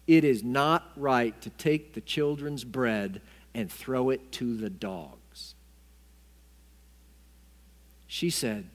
It 0.08 0.24
is 0.24 0.44
not 0.44 0.92
right 0.96 1.40
to 1.42 1.50
take 1.52 1.94
the 1.94 2.02
children's 2.02 2.64
bread 2.64 3.22
and 3.54 3.72
throw 3.72 4.10
it 4.10 4.32
to 4.34 4.56
the 4.56 4.70
dogs. 4.70 5.56
She 8.08 8.30
said, 8.30 8.70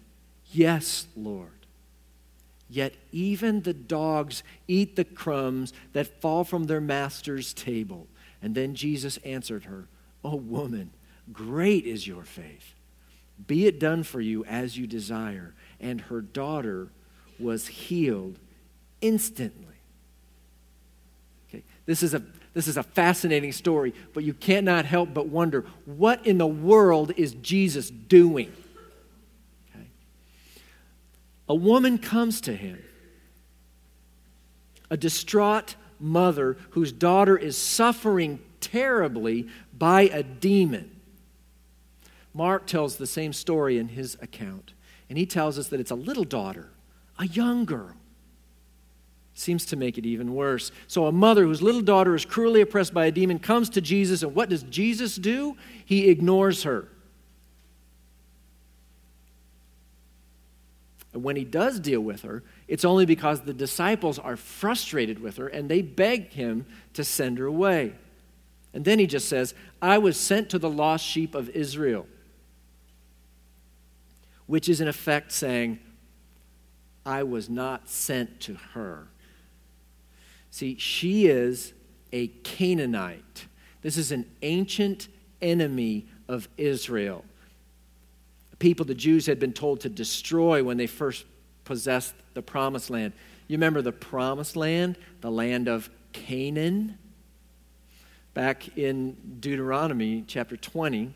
Yes, 0.51 1.07
Lord. 1.17 1.49
Yet 2.69 2.95
even 3.11 3.63
the 3.63 3.75
dogs 3.75 4.43
eat 4.67 4.97
the 4.97 5.05
crumbs 5.05 5.73
that 5.93 6.21
fall 6.21 6.45
from 6.45 6.65
their 6.65 6.81
master's 6.81 7.53
table. 7.53 8.07
And 8.41 8.55
then 8.55 8.75
Jesus 8.75 9.19
answered 9.19 9.65
her, 9.65 9.89
O 10.25 10.37
woman, 10.37 10.91
great 11.33 11.85
is 11.87 12.07
your 12.07 12.25
faith. 12.25 12.75
Be 13.47 13.67
it 13.67 13.79
done 13.81 14.03
for 14.03 14.21
you 14.21 14.45
as 14.45 14.77
you 14.79 14.87
desire. 14.87 15.55
And 15.81 16.01
her 16.03 16.21
daughter 16.21 16.89
was 17.39 17.67
healed 17.67 18.39
instantly. 19.01 19.72
Okay, 21.83 21.87
this 21.87 22.03
is 22.03 22.15
a 22.15 22.23
this 22.55 22.69
is 22.69 22.77
a 22.77 22.83
fascinating 22.83 23.53
story, 23.53 23.95
but 24.13 24.25
you 24.25 24.35
cannot 24.35 24.85
help 24.85 25.15
but 25.15 25.29
wonder 25.29 25.65
what 25.87 26.27
in 26.27 26.39
the 26.39 26.47
world 26.47 27.13
is 27.17 27.35
Jesus 27.35 27.91
doing? 27.91 28.53
a 31.49 31.55
woman 31.55 31.99
comes 31.99 32.41
to 32.41 32.55
him, 32.55 32.83
a 34.91 34.97
distraught 34.97 35.75
mother 35.99 36.57
whose 36.71 36.93
daughter 36.93 37.37
is 37.37 37.59
suffering 37.59 38.41
terribly 38.61 39.49
by 39.77 40.03
a 40.03 40.23
demon. 40.23 40.91
Mark 42.33 42.67
tells 42.67 42.97
the 42.97 43.07
same 43.07 43.35
story 43.35 43.77
in 43.77 43.89
his 43.89 44.17
account, 44.23 44.73
and 45.11 45.19
he 45.19 45.27
tells 45.27 45.59
us 45.59 45.69
that 45.69 45.81
it's 45.81 45.91
a 45.91 45.97
little 45.97 46.25
daughter, 46.25 46.71
a 47.19 47.27
young 47.27 47.67
girl. 47.67 47.97
Seems 49.35 49.65
to 49.67 49.77
make 49.77 49.97
it 49.97 50.05
even 50.05 50.35
worse. 50.35 50.71
So, 50.87 51.07
a 51.07 51.13
mother 51.13 51.45
whose 51.45 51.63
little 51.63 51.81
daughter 51.81 52.15
is 52.15 52.25
cruelly 52.25 52.61
oppressed 52.61 52.93
by 52.93 53.07
a 53.07 53.11
demon 53.11 53.39
comes 53.39 53.71
to 53.71 53.81
Jesus, 53.81 54.23
and 54.23 54.35
what 54.35 54.51
does 54.51 54.63
Jesus 54.65 55.17
do? 55.17 55.57
He 55.85 56.09
ignores 56.11 56.65
her. 56.65 56.89
And 61.13 61.23
when 61.23 61.37
he 61.37 61.45
does 61.45 61.79
deal 61.79 62.01
with 62.01 62.23
her, 62.23 62.43
it's 62.69 62.85
only 62.85 63.05
because 63.05 63.43
the 63.43 63.53
disciples 63.53 64.19
are 64.19 64.37
frustrated 64.37 65.19
with 65.19 65.37
her 65.37 65.47
and 65.47 65.69
they 65.69 65.83
beg 65.83 66.31
him 66.31 66.65
to 66.95 67.05
send 67.05 67.39
her 67.39 67.47
away. 67.47 67.93
And 68.73 68.85
then 68.85 68.99
he 68.99 69.07
just 69.07 69.29
says, 69.29 69.55
I 69.83 69.99
was 69.99 70.17
sent 70.17 70.49
to 70.51 70.59
the 70.59 70.71
lost 70.71 71.05
sheep 71.05 71.35
of 71.35 71.51
Israel, 71.51 72.07
which 74.47 74.69
is 74.69 74.81
in 74.81 74.89
effect 74.89 75.33
saying, 75.33 75.79
I 77.05 77.25
was 77.25 77.51
not 77.51 77.91
sent 77.91 78.41
to 78.43 78.55
her. 78.73 79.09
See, 80.53 80.77
she 80.79 81.27
is 81.27 81.73
a 82.13 82.29
Canaanite. 82.29 83.47
This 83.81 83.97
is 83.97 84.13
an 84.13 84.31
ancient 84.43 85.09
enemy 85.41 86.07
of 86.29 86.49
Israel 86.57 87.25
people 88.63 88.87
the 88.87 88.95
Jews 88.95 89.27
had 89.27 89.41
been 89.41 89.53
told 89.53 89.81
to 89.81 89.89
destroy 89.89 90.63
when 90.63 90.77
they 90.77 90.87
first 90.87 91.27
possessed 91.65 92.15
the 92.35 92.43
promised 92.43 92.91
land. 92.91 93.13
You 93.49 93.57
remember 93.57 93.83
the 93.83 93.91
promised 93.91 94.55
land, 94.55 94.97
the 95.21 95.33
land 95.33 95.67
of 95.67 95.91
Canaan? 96.13 96.97
Back 98.35 98.79
in 98.79 99.17
Deuteronomy 99.41 100.23
chapter 100.29 100.57
20, 100.57 101.13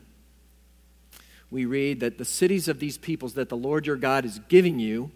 we 1.52 1.66
read 1.66 2.00
that 2.00 2.18
the 2.18 2.24
cities 2.24 2.66
of 2.66 2.80
these 2.80 2.98
peoples 2.98 3.34
that 3.34 3.48
the 3.48 3.56
Lord 3.56 3.86
your 3.86 3.94
God 3.94 4.24
is 4.24 4.40
giving 4.48 4.80
you 4.80 5.12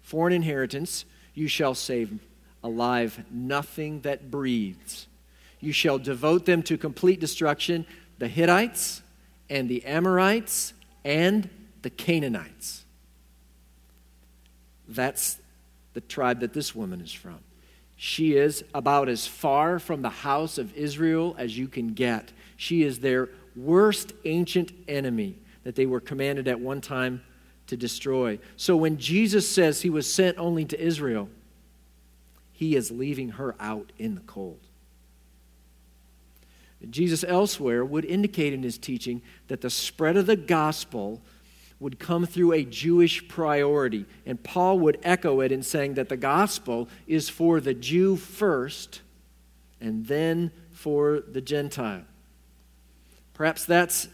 for 0.00 0.28
an 0.28 0.32
inheritance, 0.32 1.04
you 1.34 1.48
shall 1.48 1.74
save 1.74 2.20
alive 2.66 3.24
nothing 3.30 4.00
that 4.00 4.30
breathes. 4.30 5.06
You 5.60 5.72
shall 5.72 5.98
devote 5.98 6.44
them 6.44 6.62
to 6.64 6.76
complete 6.76 7.20
destruction 7.20 7.86
the 8.18 8.28
Hittites 8.28 9.02
and 9.50 9.68
the 9.68 9.84
Amorites 9.84 10.72
and 11.04 11.48
the 11.82 11.90
Canaanites. 11.90 12.84
That's 14.88 15.38
the 15.94 16.00
tribe 16.00 16.40
that 16.40 16.52
this 16.52 16.74
woman 16.74 17.00
is 17.00 17.12
from. 17.12 17.38
She 17.96 18.36
is 18.36 18.64
about 18.74 19.08
as 19.08 19.26
far 19.26 19.78
from 19.78 20.02
the 20.02 20.10
house 20.10 20.58
of 20.58 20.74
Israel 20.76 21.34
as 21.38 21.56
you 21.56 21.68
can 21.68 21.94
get. 21.94 22.32
She 22.56 22.82
is 22.82 23.00
their 23.00 23.30
worst 23.54 24.12
ancient 24.24 24.72
enemy 24.86 25.38
that 25.64 25.74
they 25.74 25.86
were 25.86 26.00
commanded 26.00 26.46
at 26.48 26.60
one 26.60 26.80
time 26.80 27.22
to 27.66 27.76
destroy. 27.76 28.38
So 28.56 28.76
when 28.76 28.98
Jesus 28.98 29.48
says 29.48 29.82
he 29.82 29.90
was 29.90 30.12
sent 30.12 30.38
only 30.38 30.64
to 30.66 30.80
Israel, 30.80 31.28
he 32.56 32.74
is 32.74 32.90
leaving 32.90 33.30
her 33.30 33.54
out 33.60 33.92
in 33.98 34.14
the 34.14 34.22
cold. 34.22 34.60
Jesus 36.88 37.22
elsewhere 37.28 37.84
would 37.84 38.06
indicate 38.06 38.54
in 38.54 38.62
his 38.62 38.78
teaching 38.78 39.20
that 39.48 39.60
the 39.60 39.68
spread 39.68 40.16
of 40.16 40.24
the 40.24 40.36
gospel 40.36 41.20
would 41.78 41.98
come 41.98 42.24
through 42.24 42.52
a 42.52 42.64
Jewish 42.64 43.28
priority. 43.28 44.06
And 44.24 44.42
Paul 44.42 44.78
would 44.78 44.98
echo 45.02 45.40
it 45.40 45.52
in 45.52 45.62
saying 45.62 45.94
that 45.94 46.08
the 46.08 46.16
gospel 46.16 46.88
is 47.06 47.28
for 47.28 47.60
the 47.60 47.74
Jew 47.74 48.16
first 48.16 49.02
and 49.78 50.06
then 50.06 50.50
for 50.70 51.20
the 51.20 51.42
Gentile. 51.42 52.04
Perhaps 53.34 53.66
that's 53.66 54.08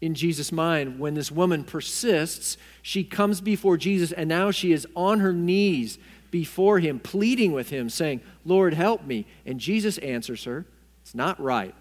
in 0.00 0.14
Jesus' 0.14 0.50
mind 0.50 0.98
when 0.98 1.14
this 1.14 1.30
woman 1.30 1.62
persists. 1.62 2.56
She 2.82 3.04
comes 3.04 3.40
before 3.40 3.76
Jesus, 3.76 4.10
and 4.10 4.28
now 4.28 4.50
she 4.50 4.72
is 4.72 4.86
on 4.96 5.20
her 5.20 5.32
knees 5.32 5.98
before 6.30 6.78
him, 6.78 6.98
pleading 6.98 7.52
with 7.52 7.70
him, 7.70 7.88
saying, 7.88 8.20
Lord, 8.44 8.74
help 8.74 9.04
me. 9.04 9.26
And 9.44 9.60
Jesus 9.60 9.98
answers 9.98 10.44
her, 10.44 10.66
It's 11.02 11.14
not 11.14 11.40
right 11.40 11.74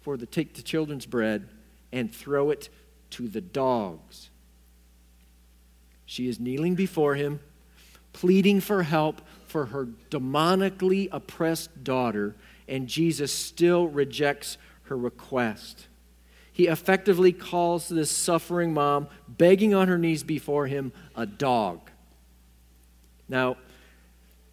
for 0.00 0.16
to 0.16 0.26
take 0.26 0.54
the 0.54 0.62
children's 0.62 1.06
bread 1.06 1.48
and 1.92 2.14
throw 2.14 2.50
it 2.50 2.68
to 3.10 3.28
the 3.28 3.40
dogs. 3.40 4.30
She 6.04 6.28
is 6.28 6.38
kneeling 6.38 6.74
before 6.74 7.14
him, 7.14 7.40
pleading 8.12 8.60
for 8.60 8.82
help 8.82 9.22
for 9.46 9.66
her 9.66 9.86
demonically 10.10 11.08
oppressed 11.12 11.84
daughter, 11.84 12.34
and 12.68 12.88
Jesus 12.88 13.32
still 13.32 13.86
rejects 13.86 14.58
her 14.84 14.96
request. 14.96 15.86
He 16.52 16.68
effectively 16.68 17.32
calls 17.32 17.88
this 17.88 18.10
suffering 18.10 18.74
mom, 18.74 19.08
begging 19.28 19.74
on 19.74 19.88
her 19.88 19.98
knees 19.98 20.22
before 20.22 20.66
him, 20.66 20.92
a 21.16 21.26
dog. 21.26 21.90
Now, 23.28 23.56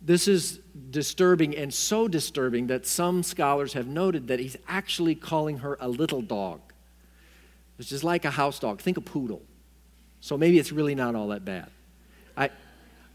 this 0.01 0.27
is 0.27 0.59
disturbing 0.89 1.55
and 1.55 1.73
so 1.73 2.07
disturbing 2.07 2.67
that 2.67 2.87
some 2.87 3.21
scholars 3.21 3.73
have 3.73 3.87
noted 3.87 4.27
that 4.27 4.39
he's 4.39 4.57
actually 4.67 5.15
calling 5.15 5.59
her 5.59 5.77
a 5.79 5.87
little 5.87 6.21
dog, 6.21 6.59
which 7.77 7.91
is 7.91 8.03
like 8.03 8.25
a 8.25 8.31
house 8.31 8.59
dog. 8.59 8.81
Think 8.81 8.97
a 8.97 9.01
poodle. 9.01 9.43
So 10.19 10.37
maybe 10.37 10.57
it's 10.57 10.71
really 10.71 10.95
not 10.95 11.15
all 11.15 11.27
that 11.29 11.45
bad. 11.45 11.69
I, 12.35 12.49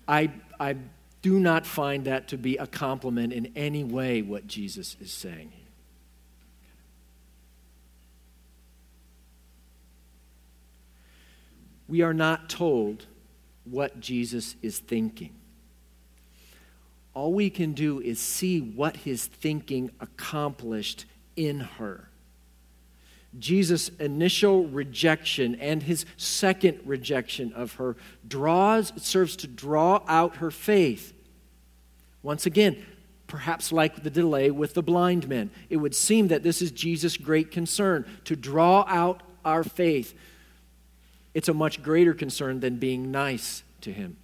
I, 0.07 0.31
I 0.61 0.77
do 1.23 1.40
not 1.40 1.66
find 1.66 2.05
that 2.05 2.29
to 2.29 2.38
be 2.38 2.57
a 2.57 2.66
compliment 2.66 3.33
in 3.33 3.53
any 3.57 3.83
way 3.83 4.23
what 4.23 4.47
Jesus 4.47 4.97
is 5.01 5.12
saying 5.12 5.51
here. 5.55 5.62
We 11.88 12.03
are 12.03 12.14
not 12.14 12.49
told 12.49 13.07
what 13.64 14.01
Jesus 14.01 14.57
is 14.62 14.79
thinking 14.79 15.35
all 17.16 17.33
we 17.33 17.48
can 17.48 17.72
do 17.72 17.98
is 17.98 18.20
see 18.20 18.61
what 18.61 18.94
his 18.98 19.24
thinking 19.24 19.90
accomplished 20.00 21.07
in 21.35 21.61
her. 21.61 22.11
Jesus' 23.38 23.88
initial 23.98 24.66
rejection 24.66 25.55
and 25.55 25.83
his 25.83 26.05
second 26.18 26.79
rejection 26.85 27.55
of 27.55 27.72
her 27.76 27.96
draws, 28.29 28.92
serves 29.02 29.35
to 29.37 29.46
draw 29.46 30.02
out 30.07 30.37
her 30.37 30.50
faith. 30.50 31.14
Once 32.22 32.44
again, 32.44 32.85
perhaps 33.26 33.72
like 33.72 34.02
the 34.02 34.11
delay 34.11 34.50
with 34.50 34.74
the 34.74 34.83
blind 34.83 35.26
men, 35.26 35.50
it 35.70 35.79
would 35.79 35.94
seem 35.94 36.29
that 36.29 36.42
this 36.42 36.61
is 36.61 36.70
Jesus' 36.70 37.16
great 37.16 37.50
concern 37.50 38.05
to 38.24 38.37
draw 38.37 38.85
out 38.88 39.22
our 39.42 39.64
faith. 39.64 40.12
It's 41.33 41.48
a 41.48 41.55
much 41.55 41.83
greater 41.83 42.12
concern 42.12 42.61
than 42.61 42.76
being 42.76 43.11
nice 43.11 43.62
to 43.81 43.90
him. 43.90 44.18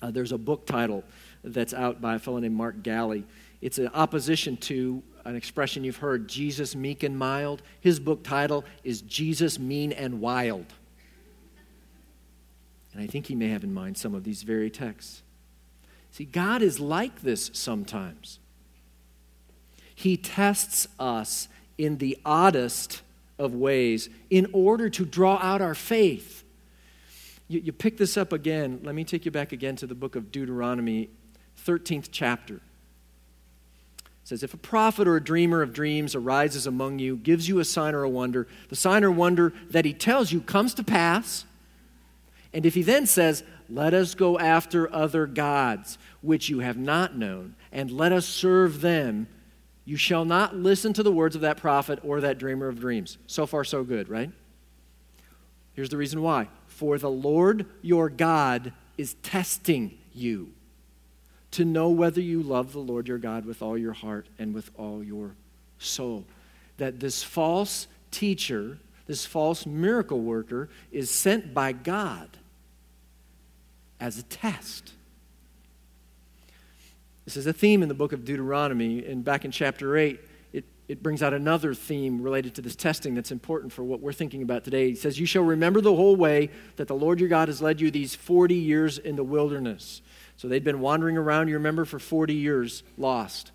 Uh, 0.00 0.12
there's 0.12 0.32
a 0.32 0.38
book 0.38 0.64
title 0.64 1.02
that's 1.44 1.74
out 1.74 2.00
by 2.00 2.14
a 2.14 2.18
fellow 2.18 2.38
named 2.38 2.56
Mark 2.56 2.82
Galli. 2.82 3.24
It's 3.60 3.78
an 3.78 3.88
opposition 3.88 4.56
to 4.58 5.02
an 5.24 5.36
expression 5.36 5.84
you've 5.84 5.96
heard, 5.96 6.28
Jesus 6.28 6.74
meek 6.74 7.02
and 7.02 7.18
mild. 7.18 7.62
His 7.80 7.98
book 8.00 8.22
title 8.22 8.64
is 8.82 9.00
Jesus 9.02 9.58
mean 9.58 9.92
and 9.92 10.20
wild. 10.20 10.66
And 12.92 13.02
I 13.02 13.06
think 13.06 13.26
he 13.26 13.34
may 13.34 13.48
have 13.48 13.64
in 13.64 13.72
mind 13.72 13.96
some 13.96 14.14
of 14.14 14.24
these 14.24 14.42
very 14.42 14.70
texts. 14.70 15.22
See, 16.10 16.24
God 16.24 16.62
is 16.62 16.78
like 16.78 17.22
this 17.22 17.50
sometimes. 17.52 18.38
He 19.94 20.16
tests 20.16 20.86
us 20.98 21.48
in 21.76 21.98
the 21.98 22.18
oddest 22.24 23.02
of 23.38 23.54
ways 23.54 24.08
in 24.30 24.48
order 24.52 24.88
to 24.90 25.04
draw 25.04 25.38
out 25.38 25.60
our 25.60 25.74
faith. 25.74 26.44
You, 27.48 27.60
you, 27.60 27.72
pick 27.72 27.96
this 27.96 28.16
up 28.16 28.32
again. 28.32 28.80
Let 28.82 28.94
me 28.94 29.04
take 29.04 29.24
you 29.24 29.30
back 29.30 29.52
again 29.52 29.76
to 29.76 29.86
the 29.86 29.94
book 29.94 30.16
of 30.16 30.30
Deuteronomy 30.30 31.10
13th 31.66 32.08
chapter. 32.10 32.56
It 34.24 34.28
says, 34.28 34.42
If 34.42 34.54
a 34.54 34.58
prophet 34.58 35.06
or 35.06 35.16
a 35.16 35.22
dreamer 35.22 35.60
of 35.60 35.72
dreams 35.74 36.14
arises 36.14 36.66
among 36.66 36.98
you, 36.98 37.16
gives 37.16 37.48
you 37.48 37.58
a 37.58 37.64
sign 37.64 37.94
or 37.94 38.04
a 38.04 38.08
wonder, 38.08 38.46
the 38.70 38.76
sign 38.76 39.04
or 39.04 39.10
wonder 39.10 39.52
that 39.70 39.84
he 39.84 39.92
tells 39.92 40.32
you 40.32 40.40
comes 40.40 40.72
to 40.74 40.84
pass, 40.84 41.44
and 42.54 42.64
if 42.64 42.74
he 42.74 42.82
then 42.82 43.04
says, 43.04 43.42
Let 43.68 43.92
us 43.92 44.14
go 44.14 44.38
after 44.38 44.90
other 44.94 45.26
gods, 45.26 45.98
which 46.22 46.48
you 46.48 46.60
have 46.60 46.78
not 46.78 47.18
known, 47.18 47.54
and 47.70 47.90
let 47.90 48.12
us 48.12 48.26
serve 48.26 48.80
them, 48.80 49.28
you 49.84 49.98
shall 49.98 50.24
not 50.24 50.56
listen 50.56 50.94
to 50.94 51.02
the 51.02 51.12
words 51.12 51.34
of 51.34 51.42
that 51.42 51.58
prophet 51.58 51.98
or 52.02 52.22
that 52.22 52.38
dreamer 52.38 52.68
of 52.68 52.80
dreams. 52.80 53.18
So 53.26 53.44
far, 53.44 53.64
so 53.64 53.84
good, 53.84 54.08
right? 54.08 54.30
Here's 55.74 55.90
the 55.90 55.98
reason 55.98 56.22
why. 56.22 56.48
For 56.66 56.96
the 56.96 57.10
Lord 57.10 57.66
your 57.82 58.08
God 58.08 58.72
is 58.96 59.14
testing 59.22 59.98
you 60.14 60.53
to 61.54 61.64
know 61.64 61.88
whether 61.88 62.20
you 62.20 62.42
love 62.42 62.72
the 62.72 62.80
Lord 62.80 63.06
your 63.06 63.18
God 63.18 63.44
with 63.44 63.62
all 63.62 63.78
your 63.78 63.92
heart 63.92 64.26
and 64.38 64.52
with 64.52 64.70
all 64.76 65.02
your 65.02 65.34
soul. 65.78 66.24
That 66.78 66.98
this 66.98 67.22
false 67.22 67.86
teacher, 68.10 68.78
this 69.06 69.24
false 69.24 69.64
miracle 69.64 70.20
worker, 70.20 70.68
is 70.90 71.10
sent 71.10 71.54
by 71.54 71.72
God 71.72 72.28
as 74.00 74.18
a 74.18 74.24
test. 74.24 74.92
This 77.24 77.36
is 77.36 77.46
a 77.46 77.52
theme 77.52 77.82
in 77.82 77.88
the 77.88 77.94
book 77.94 78.12
of 78.12 78.24
Deuteronomy, 78.24 79.06
and 79.06 79.24
back 79.24 79.44
in 79.44 79.50
chapter 79.50 79.96
8, 79.96 80.20
it, 80.88 81.02
brings 81.02 81.22
out 81.22 81.32
another 81.32 81.74
theme 81.74 82.20
related 82.20 82.54
to 82.56 82.62
this 82.62 82.76
testing 82.76 83.14
that's 83.14 83.32
important 83.32 83.72
for 83.72 83.82
what 83.82 84.00
we're 84.00 84.12
thinking 84.12 84.42
about 84.42 84.64
today. 84.64 84.90
He 84.90 84.94
says, 84.94 85.18
You 85.18 85.26
shall 85.26 85.42
remember 85.42 85.80
the 85.80 85.94
whole 85.94 86.16
way 86.16 86.50
that 86.76 86.88
the 86.88 86.94
Lord 86.94 87.20
your 87.20 87.28
God 87.28 87.48
has 87.48 87.62
led 87.62 87.80
you 87.80 87.90
these 87.90 88.14
40 88.14 88.54
years 88.54 88.98
in 88.98 89.16
the 89.16 89.24
wilderness 89.24 90.02
so 90.36 90.48
they'd 90.48 90.64
been 90.64 90.80
wandering 90.80 91.16
around, 91.16 91.48
you 91.48 91.54
remember, 91.54 91.84
for 91.84 91.98
40 91.98 92.34
years, 92.34 92.82
lost. 92.98 93.52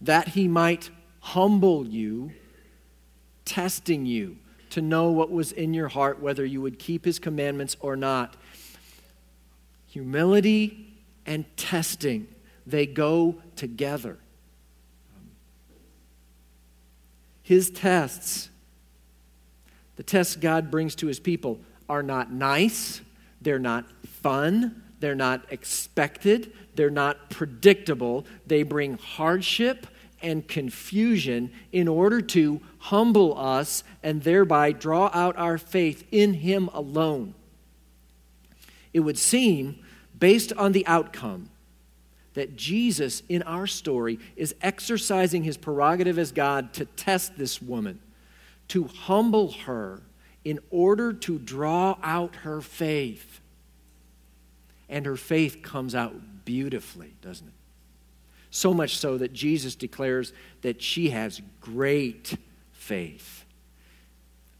That 0.00 0.28
he 0.28 0.48
might 0.48 0.90
humble 1.20 1.86
you, 1.86 2.32
testing 3.44 4.06
you 4.06 4.38
to 4.70 4.82
know 4.82 5.10
what 5.10 5.30
was 5.30 5.52
in 5.52 5.74
your 5.74 5.88
heart, 5.88 6.20
whether 6.20 6.44
you 6.44 6.60
would 6.60 6.78
keep 6.78 7.04
his 7.04 7.18
commandments 7.18 7.76
or 7.80 7.94
not. 7.94 8.36
Humility 9.86 10.94
and 11.26 11.44
testing, 11.56 12.26
they 12.66 12.86
go 12.86 13.36
together. 13.54 14.18
His 17.42 17.70
tests, 17.70 18.50
the 19.96 20.02
tests 20.02 20.36
God 20.36 20.70
brings 20.70 20.94
to 20.96 21.06
his 21.06 21.20
people, 21.20 21.60
are 21.88 22.02
not 22.02 22.32
nice 22.32 23.00
they're 23.42 23.58
not 23.58 23.84
fun. 24.06 24.82
They're 25.00 25.14
not 25.14 25.44
expected. 25.50 26.52
They're 26.76 26.90
not 26.90 27.28
predictable. 27.28 28.24
They 28.46 28.62
bring 28.62 28.98
hardship 28.98 29.86
and 30.22 30.46
confusion 30.46 31.52
in 31.72 31.88
order 31.88 32.20
to 32.20 32.60
humble 32.78 33.36
us 33.36 33.82
and 34.02 34.22
thereby 34.22 34.70
draw 34.70 35.10
out 35.12 35.36
our 35.36 35.58
faith 35.58 36.06
in 36.12 36.34
Him 36.34 36.68
alone. 36.72 37.34
It 38.92 39.00
would 39.00 39.18
seem, 39.18 39.84
based 40.16 40.52
on 40.52 40.70
the 40.70 40.86
outcome, 40.86 41.50
that 42.34 42.56
Jesus 42.56 43.22
in 43.28 43.42
our 43.42 43.66
story 43.66 44.18
is 44.36 44.54
exercising 44.62 45.44
his 45.44 45.56
prerogative 45.56 46.18
as 46.18 46.32
God 46.32 46.72
to 46.74 46.84
test 46.84 47.36
this 47.36 47.60
woman, 47.60 48.00
to 48.68 48.84
humble 48.84 49.52
her 49.52 50.02
in 50.44 50.58
order 50.70 51.12
to 51.12 51.38
draw 51.38 51.96
out 52.02 52.36
her 52.36 52.60
faith. 52.60 53.40
And 54.88 55.06
her 55.06 55.16
faith 55.16 55.62
comes 55.62 55.94
out 55.94 56.44
beautifully, 56.44 57.14
doesn't 57.22 57.46
it? 57.46 57.54
So 58.50 58.74
much 58.74 58.98
so 58.98 59.16
that 59.18 59.32
Jesus 59.32 59.74
declares 59.74 60.32
that 60.60 60.82
she 60.82 61.10
has 61.10 61.40
great 61.60 62.36
faith. 62.72 63.44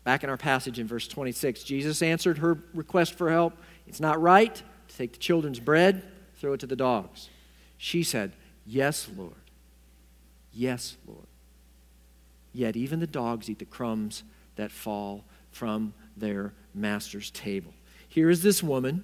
Back 0.05 0.25
in 0.25 0.31
our 0.31 0.37
passage 0.37 0.79
in 0.79 0.87
verse 0.87 1.07
26, 1.07 1.63
Jesus 1.65 2.03
answered 2.03 2.39
her 2.39 2.59
request 2.75 3.15
for 3.15 3.31
help. 3.31 3.55
It's 3.87 4.01
not 4.01 4.21
right 4.21 4.55
to 4.55 4.97
take 4.97 5.13
the 5.13 5.19
children's 5.19 5.61
bread, 5.61 6.03
throw 6.37 6.55
it 6.55 6.61
to 6.61 6.67
the 6.67 6.77
dogs. 6.77 7.29
She 7.83 8.05
said, 8.05 8.35
Yes, 8.65 9.11
Lord. 9.17 9.33
Yes, 10.53 10.99
Lord. 11.05 11.27
Yet 12.53 12.77
even 12.77 13.01
the 13.01 13.09
dogs 13.09 13.51
eat 13.51 13.59
the 13.59 13.65
crumbs 13.65 14.23
that 14.55 14.71
fall 14.71 15.25
from 15.51 15.95
their 16.17 16.53
master's 16.73 17.33
table. 17.33 17.75
Here 18.07 18.31
is 18.31 18.45
this 18.45 18.63
woman, 18.63 19.03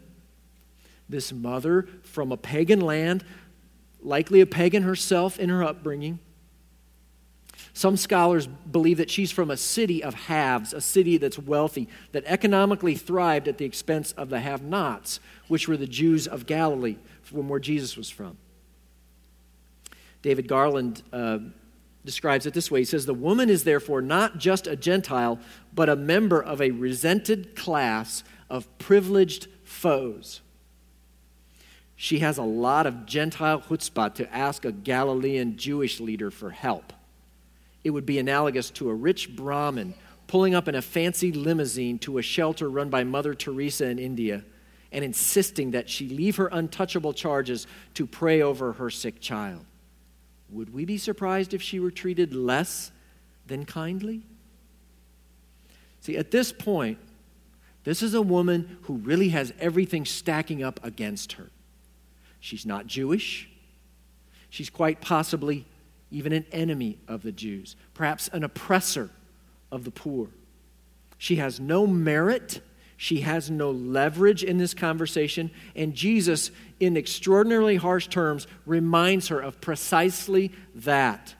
this 1.08 1.32
mother 1.32 1.88
from 2.04 2.30
a 2.30 2.36
pagan 2.36 2.80
land, 2.80 3.24
likely 4.00 4.40
a 4.40 4.46
pagan 4.46 4.84
herself 4.84 5.40
in 5.40 5.48
her 5.48 5.64
upbringing. 5.64 6.20
Some 7.72 7.96
scholars 7.96 8.46
believe 8.46 8.98
that 8.98 9.10
she's 9.10 9.32
from 9.32 9.50
a 9.50 9.56
city 9.56 10.04
of 10.04 10.14
haves, 10.14 10.72
a 10.72 10.80
city 10.80 11.18
that's 11.18 11.36
wealthy, 11.36 11.88
that 12.12 12.22
economically 12.26 12.94
thrived 12.94 13.48
at 13.48 13.58
the 13.58 13.64
expense 13.64 14.12
of 14.12 14.28
the 14.28 14.38
have 14.38 14.62
nots, 14.62 15.18
which 15.48 15.66
were 15.66 15.76
the 15.76 15.88
Jews 15.88 16.28
of 16.28 16.46
Galilee, 16.46 16.98
from 17.22 17.48
where 17.48 17.58
Jesus 17.58 17.96
was 17.96 18.08
from. 18.08 18.36
David 20.22 20.48
Garland 20.48 21.02
uh, 21.12 21.38
describes 22.04 22.46
it 22.46 22.54
this 22.54 22.70
way 22.70 22.80
He 22.80 22.84
says, 22.84 23.06
The 23.06 23.14
woman 23.14 23.50
is 23.50 23.64
therefore 23.64 24.02
not 24.02 24.38
just 24.38 24.66
a 24.66 24.76
Gentile, 24.76 25.38
but 25.74 25.88
a 25.88 25.96
member 25.96 26.42
of 26.42 26.60
a 26.60 26.70
resented 26.70 27.54
class 27.54 28.24
of 28.50 28.78
privileged 28.78 29.48
foes. 29.64 30.40
She 31.96 32.20
has 32.20 32.38
a 32.38 32.42
lot 32.42 32.86
of 32.86 33.06
Gentile 33.06 33.60
chutzpah 33.60 34.14
to 34.14 34.34
ask 34.34 34.64
a 34.64 34.72
Galilean 34.72 35.56
Jewish 35.56 35.98
leader 35.98 36.30
for 36.30 36.50
help. 36.50 36.92
It 37.82 37.90
would 37.90 38.06
be 38.06 38.18
analogous 38.18 38.70
to 38.70 38.88
a 38.88 38.94
rich 38.94 39.34
Brahmin 39.34 39.94
pulling 40.28 40.54
up 40.54 40.68
in 40.68 40.74
a 40.74 40.82
fancy 40.82 41.32
limousine 41.32 41.98
to 41.98 42.18
a 42.18 42.22
shelter 42.22 42.68
run 42.70 42.88
by 42.88 43.02
Mother 43.02 43.34
Teresa 43.34 43.88
in 43.88 43.98
India 43.98 44.44
and 44.92 45.04
insisting 45.04 45.72
that 45.72 45.90
she 45.90 46.08
leave 46.08 46.36
her 46.36 46.48
untouchable 46.52 47.12
charges 47.12 47.66
to 47.94 48.06
pray 48.06 48.42
over 48.42 48.74
her 48.74 48.90
sick 48.90 49.20
child. 49.20 49.64
Would 50.50 50.72
we 50.72 50.84
be 50.84 50.98
surprised 50.98 51.52
if 51.54 51.62
she 51.62 51.80
were 51.80 51.90
treated 51.90 52.34
less 52.34 52.90
than 53.46 53.64
kindly? 53.64 54.22
See, 56.00 56.16
at 56.16 56.30
this 56.30 56.52
point, 56.52 56.98
this 57.84 58.02
is 58.02 58.14
a 58.14 58.22
woman 58.22 58.78
who 58.82 58.94
really 58.94 59.30
has 59.30 59.52
everything 59.60 60.04
stacking 60.04 60.62
up 60.62 60.80
against 60.84 61.32
her. 61.32 61.50
She's 62.40 62.66
not 62.66 62.86
Jewish. 62.86 63.48
She's 64.50 64.70
quite 64.70 65.00
possibly 65.00 65.66
even 66.10 66.32
an 66.32 66.46
enemy 66.52 66.98
of 67.06 67.22
the 67.22 67.32
Jews, 67.32 67.76
perhaps 67.94 68.28
an 68.28 68.44
oppressor 68.44 69.10
of 69.70 69.84
the 69.84 69.90
poor. 69.90 70.28
She 71.18 71.36
has 71.36 71.60
no 71.60 71.86
merit. 71.86 72.60
She 73.00 73.20
has 73.20 73.48
no 73.48 73.70
leverage 73.70 74.42
in 74.42 74.58
this 74.58 74.74
conversation. 74.74 75.52
And 75.76 75.94
Jesus, 75.94 76.50
in 76.80 76.96
extraordinarily 76.96 77.76
harsh 77.76 78.08
terms, 78.08 78.48
reminds 78.66 79.28
her 79.28 79.38
of 79.38 79.60
precisely 79.60 80.50
that. 80.74 81.36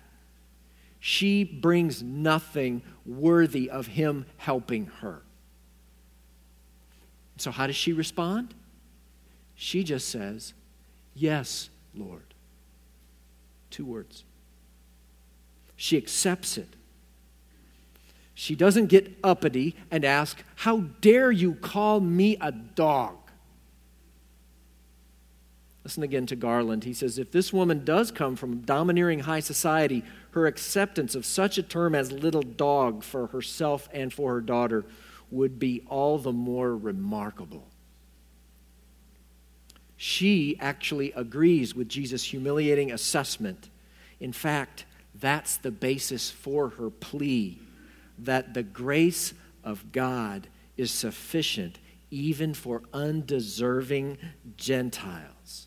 She 1.00 1.42
brings 1.42 2.00
nothing 2.00 2.82
worthy 3.04 3.68
of 3.68 3.88
him 3.88 4.26
helping 4.36 4.86
her. 5.00 5.22
So, 7.38 7.50
how 7.50 7.66
does 7.66 7.76
she 7.76 7.92
respond? 7.92 8.54
She 9.56 9.82
just 9.82 10.08
says, 10.08 10.54
Yes, 11.12 11.70
Lord. 11.92 12.34
Two 13.70 13.84
words. 13.84 14.22
She 15.74 15.96
accepts 15.96 16.56
it. 16.56 16.68
She 18.40 18.54
doesn't 18.54 18.86
get 18.86 19.18
uppity 19.24 19.74
and 19.90 20.04
ask, 20.04 20.44
How 20.54 20.82
dare 21.00 21.32
you 21.32 21.54
call 21.54 21.98
me 21.98 22.36
a 22.40 22.52
dog? 22.52 23.16
Listen 25.82 26.04
again 26.04 26.24
to 26.26 26.36
Garland. 26.36 26.84
He 26.84 26.92
says, 26.92 27.18
If 27.18 27.32
this 27.32 27.52
woman 27.52 27.84
does 27.84 28.12
come 28.12 28.36
from 28.36 28.60
domineering 28.60 29.18
high 29.18 29.40
society, 29.40 30.04
her 30.30 30.46
acceptance 30.46 31.16
of 31.16 31.26
such 31.26 31.58
a 31.58 31.64
term 31.64 31.96
as 31.96 32.12
little 32.12 32.42
dog 32.42 33.02
for 33.02 33.26
herself 33.26 33.88
and 33.92 34.12
for 34.12 34.34
her 34.34 34.40
daughter 34.40 34.84
would 35.32 35.58
be 35.58 35.82
all 35.88 36.16
the 36.16 36.32
more 36.32 36.76
remarkable. 36.76 37.66
She 39.96 40.56
actually 40.60 41.10
agrees 41.14 41.74
with 41.74 41.88
Jesus' 41.88 42.22
humiliating 42.22 42.92
assessment. 42.92 43.68
In 44.20 44.32
fact, 44.32 44.84
that's 45.12 45.56
the 45.56 45.72
basis 45.72 46.30
for 46.30 46.68
her 46.68 46.88
plea 46.88 47.58
that 48.18 48.54
the 48.54 48.62
grace 48.62 49.34
of 49.64 49.92
God 49.92 50.48
is 50.76 50.90
sufficient 50.90 51.78
even 52.10 52.54
for 52.54 52.82
undeserving 52.92 54.18
Gentiles. 54.56 55.66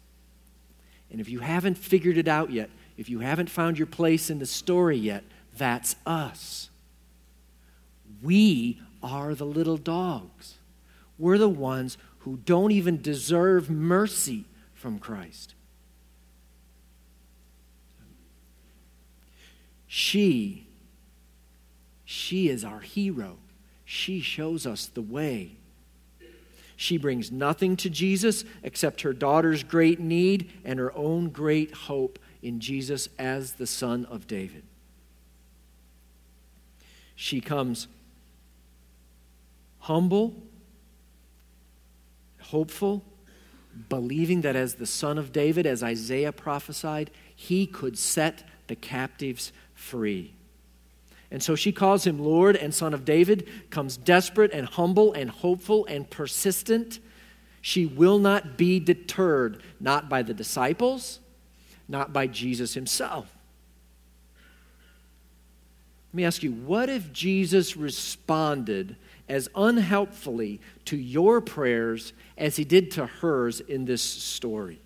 And 1.11 1.19
if 1.19 1.29
you 1.29 1.39
haven't 1.39 1.77
figured 1.77 2.17
it 2.17 2.27
out 2.27 2.51
yet, 2.51 2.69
if 2.97 3.09
you 3.09 3.19
haven't 3.19 3.49
found 3.49 3.77
your 3.77 3.87
place 3.87 4.29
in 4.29 4.39
the 4.39 4.45
story 4.45 4.97
yet, 4.97 5.23
that's 5.57 5.95
us. 6.05 6.69
We 8.21 8.81
are 9.03 9.35
the 9.35 9.45
little 9.45 9.77
dogs. 9.77 10.55
We're 11.17 11.37
the 11.37 11.49
ones 11.49 11.97
who 12.19 12.37
don't 12.37 12.71
even 12.71 13.01
deserve 13.01 13.69
mercy 13.69 14.45
from 14.73 14.99
Christ. 14.99 15.55
She, 19.87 20.67
she 22.11 22.49
is 22.49 22.65
our 22.65 22.81
hero. 22.81 23.37
She 23.85 24.19
shows 24.19 24.67
us 24.67 24.87
the 24.87 25.01
way. 25.01 25.55
She 26.75 26.97
brings 26.97 27.31
nothing 27.31 27.77
to 27.77 27.89
Jesus 27.89 28.43
except 28.63 29.01
her 29.01 29.13
daughter's 29.13 29.63
great 29.63 29.97
need 29.97 30.51
and 30.65 30.77
her 30.77 30.93
own 30.93 31.29
great 31.29 31.71
hope 31.71 32.19
in 32.41 32.59
Jesus 32.59 33.07
as 33.17 33.53
the 33.53 33.65
Son 33.65 34.03
of 34.05 34.27
David. 34.27 34.63
She 37.15 37.39
comes 37.39 37.87
humble 39.79 40.35
hopeful, 42.41 43.05
believing 43.87 44.41
that 44.41 44.57
as 44.57 44.75
the 44.75 44.85
son 44.85 45.17
of 45.17 45.31
David, 45.31 45.65
as 45.65 45.81
Isaiah 45.81 46.33
prophesied, 46.33 47.09
he 47.33 47.65
could 47.65 47.97
set 47.97 48.43
the 48.67 48.75
captives 48.75 49.53
free. 49.73 50.33
And 51.31 51.41
so 51.41 51.55
she 51.55 51.71
calls 51.71 52.05
him 52.05 52.19
Lord 52.19 52.57
and 52.57 52.73
Son 52.73 52.93
of 52.93 53.05
David, 53.05 53.47
comes 53.69 53.95
desperate 53.95 54.51
and 54.51 54.67
humble 54.67 55.13
and 55.13 55.29
hopeful 55.29 55.85
and 55.85 56.09
persistent. 56.09 56.99
She 57.61 57.85
will 57.85 58.19
not 58.19 58.57
be 58.57 58.79
deterred, 58.79 59.63
not 59.79 60.09
by 60.09 60.23
the 60.23 60.33
disciples, 60.33 61.19
not 61.87 62.11
by 62.11 62.27
Jesus 62.27 62.73
himself. 62.73 63.33
Let 66.11 66.17
me 66.17 66.25
ask 66.25 66.43
you, 66.43 66.51
what 66.51 66.89
if 66.89 67.13
Jesus 67.13 67.77
responded 67.77 68.97
as 69.29 69.47
unhelpfully 69.55 70.59
to 70.83 70.97
your 70.97 71.39
prayers 71.39 72.11
as 72.37 72.57
he 72.57 72.65
did 72.65 72.91
to 72.91 73.05
hers 73.05 73.61
in 73.61 73.85
this 73.85 74.01
story? 74.01 74.81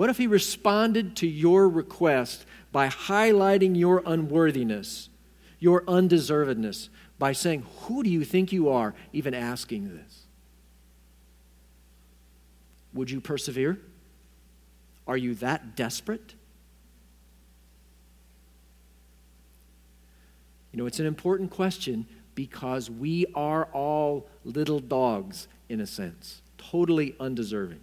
What 0.00 0.08
if 0.08 0.16
he 0.16 0.26
responded 0.26 1.14
to 1.16 1.26
your 1.26 1.68
request 1.68 2.46
by 2.72 2.88
highlighting 2.88 3.76
your 3.76 4.02
unworthiness, 4.06 5.10
your 5.58 5.82
undeservedness, 5.82 6.88
by 7.18 7.32
saying, 7.32 7.66
Who 7.82 8.02
do 8.02 8.08
you 8.08 8.24
think 8.24 8.50
you 8.50 8.70
are, 8.70 8.94
even 9.12 9.34
asking 9.34 9.94
this? 9.94 10.22
Would 12.94 13.10
you 13.10 13.20
persevere? 13.20 13.78
Are 15.06 15.18
you 15.18 15.34
that 15.34 15.76
desperate? 15.76 16.32
You 20.72 20.78
know, 20.78 20.86
it's 20.86 21.00
an 21.00 21.04
important 21.04 21.50
question 21.50 22.06
because 22.34 22.90
we 22.90 23.26
are 23.34 23.64
all 23.74 24.30
little 24.46 24.80
dogs, 24.80 25.46
in 25.68 25.78
a 25.78 25.86
sense, 25.86 26.40
totally 26.56 27.14
undeserving. 27.20 27.80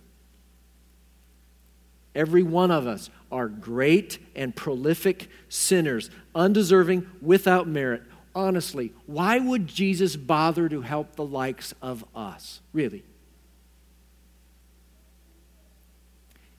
Every 2.17 2.41
one 2.41 2.71
of 2.71 2.87
us 2.87 3.11
are 3.31 3.47
great 3.47 4.17
and 4.35 4.55
prolific 4.55 5.29
sinners, 5.49 6.09
undeserving, 6.33 7.07
without 7.21 7.67
merit. 7.67 8.01
Honestly, 8.33 8.91
why 9.05 9.37
would 9.37 9.67
Jesus 9.67 10.15
bother 10.15 10.67
to 10.67 10.81
help 10.81 11.15
the 11.15 11.23
likes 11.23 11.75
of 11.79 12.03
us? 12.15 12.59
Really? 12.73 13.03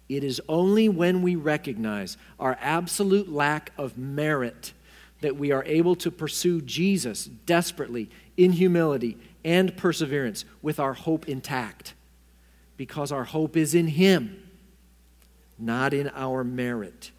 It 0.08 0.22
is 0.22 0.40
only 0.48 0.88
when 0.88 1.22
we 1.22 1.34
recognize 1.34 2.16
our 2.38 2.56
absolute 2.60 3.28
lack 3.28 3.72
of 3.76 3.98
merit 3.98 4.72
that 5.22 5.36
we 5.36 5.50
are 5.50 5.64
able 5.64 5.96
to 5.96 6.12
pursue 6.12 6.60
Jesus 6.60 7.24
desperately 7.24 8.08
in 8.36 8.52
humility 8.52 9.18
and 9.44 9.76
perseverance 9.76 10.44
with 10.62 10.78
our 10.78 10.94
hope 10.94 11.28
intact 11.28 11.94
because 12.76 13.10
our 13.10 13.24
hope 13.24 13.56
is 13.56 13.74
in 13.74 13.88
Him, 13.88 14.47
not 15.58 15.92
in 15.92 16.10
our 16.14 16.44
merit. 16.44 17.10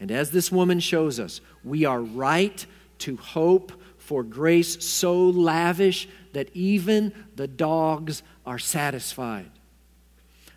And 0.00 0.10
as 0.10 0.32
this 0.32 0.50
woman 0.50 0.80
shows 0.80 1.20
us, 1.20 1.40
we 1.62 1.84
are 1.84 2.00
right 2.00 2.66
to 2.98 3.16
hope 3.16 3.72
for 3.98 4.24
grace 4.24 4.84
so 4.84 5.28
lavish 5.28 6.08
that 6.32 6.50
even 6.54 7.12
the 7.36 7.46
dogs 7.46 8.22
are 8.44 8.58
satisfied. 8.58 9.50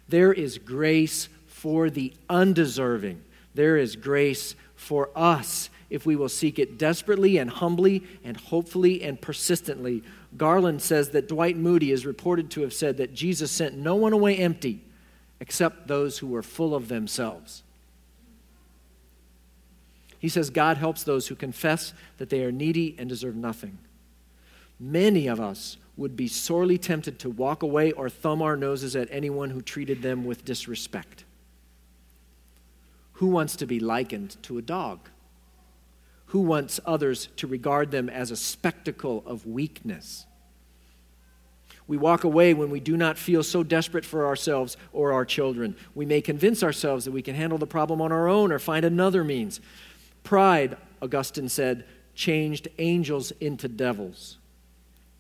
There 0.09 0.33
is 0.33 0.57
grace 0.57 1.29
for 1.45 1.89
the 1.89 2.13
undeserving. 2.27 3.21
There 3.53 3.77
is 3.77 3.95
grace 3.95 4.55
for 4.75 5.09
us 5.15 5.69
if 5.89 6.05
we 6.05 6.15
will 6.15 6.29
seek 6.29 6.57
it 6.57 6.79
desperately 6.79 7.37
and 7.37 7.49
humbly 7.49 8.03
and 8.23 8.37
hopefully 8.37 9.03
and 9.03 9.21
persistently. 9.21 10.03
Garland 10.35 10.81
says 10.81 11.09
that 11.09 11.27
Dwight 11.27 11.55
Moody 11.55 11.91
is 11.91 12.05
reported 12.05 12.49
to 12.51 12.61
have 12.61 12.73
said 12.73 12.97
that 12.97 13.13
Jesus 13.13 13.51
sent 13.51 13.77
no 13.77 13.95
one 13.95 14.11
away 14.11 14.37
empty 14.37 14.81
except 15.39 15.87
those 15.87 16.19
who 16.19 16.27
were 16.27 16.43
full 16.43 16.73
of 16.73 16.87
themselves. 16.87 17.63
He 20.19 20.29
says, 20.29 20.49
God 20.49 20.77
helps 20.77 21.03
those 21.03 21.27
who 21.27 21.35
confess 21.35 21.93
that 22.17 22.29
they 22.29 22.43
are 22.43 22.51
needy 22.51 22.95
and 22.97 23.07
deserve 23.07 23.35
nothing. 23.35 23.77
Many 24.79 25.27
of 25.27 25.39
us 25.39 25.77
would 25.97 26.15
be 26.15 26.27
sorely 26.27 26.77
tempted 26.77 27.19
to 27.19 27.29
walk 27.29 27.63
away 27.63 27.91
or 27.91 28.09
thumb 28.09 28.41
our 28.41 28.57
noses 28.57 28.95
at 28.95 29.07
anyone 29.11 29.51
who 29.51 29.61
treated 29.61 30.01
them 30.01 30.25
with 30.25 30.43
disrespect. 30.43 31.23
Who 33.13 33.27
wants 33.27 33.55
to 33.57 33.65
be 33.65 33.79
likened 33.79 34.41
to 34.43 34.57
a 34.57 34.61
dog? 34.61 35.09
Who 36.27 36.41
wants 36.41 36.79
others 36.85 37.29
to 37.37 37.47
regard 37.47 37.91
them 37.91 38.09
as 38.09 38.31
a 38.31 38.35
spectacle 38.35 39.23
of 39.25 39.45
weakness? 39.45 40.25
We 41.87 41.97
walk 41.97 42.23
away 42.23 42.53
when 42.53 42.71
we 42.71 42.79
do 42.79 42.97
not 42.97 43.17
feel 43.17 43.43
so 43.43 43.61
desperate 43.61 44.05
for 44.05 44.25
ourselves 44.25 44.75
or 44.91 45.13
our 45.13 45.25
children. 45.25 45.75
We 45.93 46.05
may 46.05 46.21
convince 46.21 46.63
ourselves 46.63 47.05
that 47.05 47.11
we 47.11 47.21
can 47.21 47.35
handle 47.35 47.59
the 47.59 47.67
problem 47.67 48.01
on 48.01 48.11
our 48.11 48.27
own 48.27 48.51
or 48.51 48.59
find 48.59 48.83
another 48.83 49.23
means. 49.23 49.59
Pride, 50.23 50.77
Augustine 51.01 51.49
said, 51.49 51.85
changed 52.15 52.67
angels 52.79 53.31
into 53.39 53.67
devils. 53.67 54.37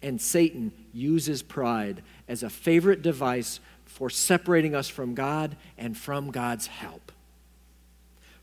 And 0.01 0.19
Satan 0.19 0.71
uses 0.91 1.43
pride 1.43 2.01
as 2.27 2.41
a 2.41 2.49
favorite 2.49 3.01
device 3.01 3.59
for 3.85 4.09
separating 4.09 4.75
us 4.75 4.87
from 4.87 5.13
God 5.13 5.55
and 5.77 5.95
from 5.95 6.31
God's 6.31 6.67
help. 6.67 7.11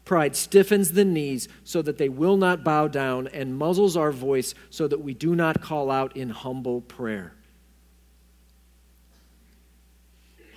Pride 0.05 0.35
stiffens 0.35 0.93
the 0.93 1.05
knees 1.05 1.49
so 1.65 1.83
that 1.83 1.99
they 1.99 2.09
will 2.09 2.37
not 2.37 2.65
bow 2.65 2.89
down 2.89 3.29
and 3.29 3.57
muzzles 3.57 3.97
our 3.97 4.13
voice 4.13 4.55
so 4.71 4.89
that 4.89 5.01
we 5.01 5.15
do 5.15 5.35
not 5.35 5.61
call 5.61 5.91
out 5.91 6.17
in 6.17 6.31
humble 6.31 6.81
prayer. 6.81 7.35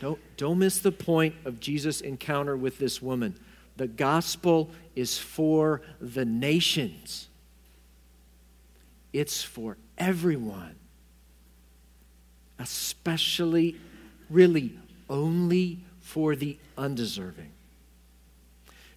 Don't, 0.05 0.19
don't 0.37 0.59
miss 0.59 0.77
the 0.77 0.91
point 0.91 1.33
of 1.45 1.59
Jesus' 1.59 1.99
encounter 1.99 2.55
with 2.55 2.77
this 2.77 3.01
woman. 3.01 3.39
The 3.75 3.87
gospel 3.87 4.69
is 4.95 5.17
for 5.17 5.81
the 5.99 6.25
nations, 6.25 7.27
it's 9.11 9.41
for 9.41 9.77
everyone 9.97 10.75
especially, 12.59 13.77
really, 14.29 14.77
only 15.09 15.79
for 16.01 16.35
the 16.35 16.59
undeserving. 16.77 17.51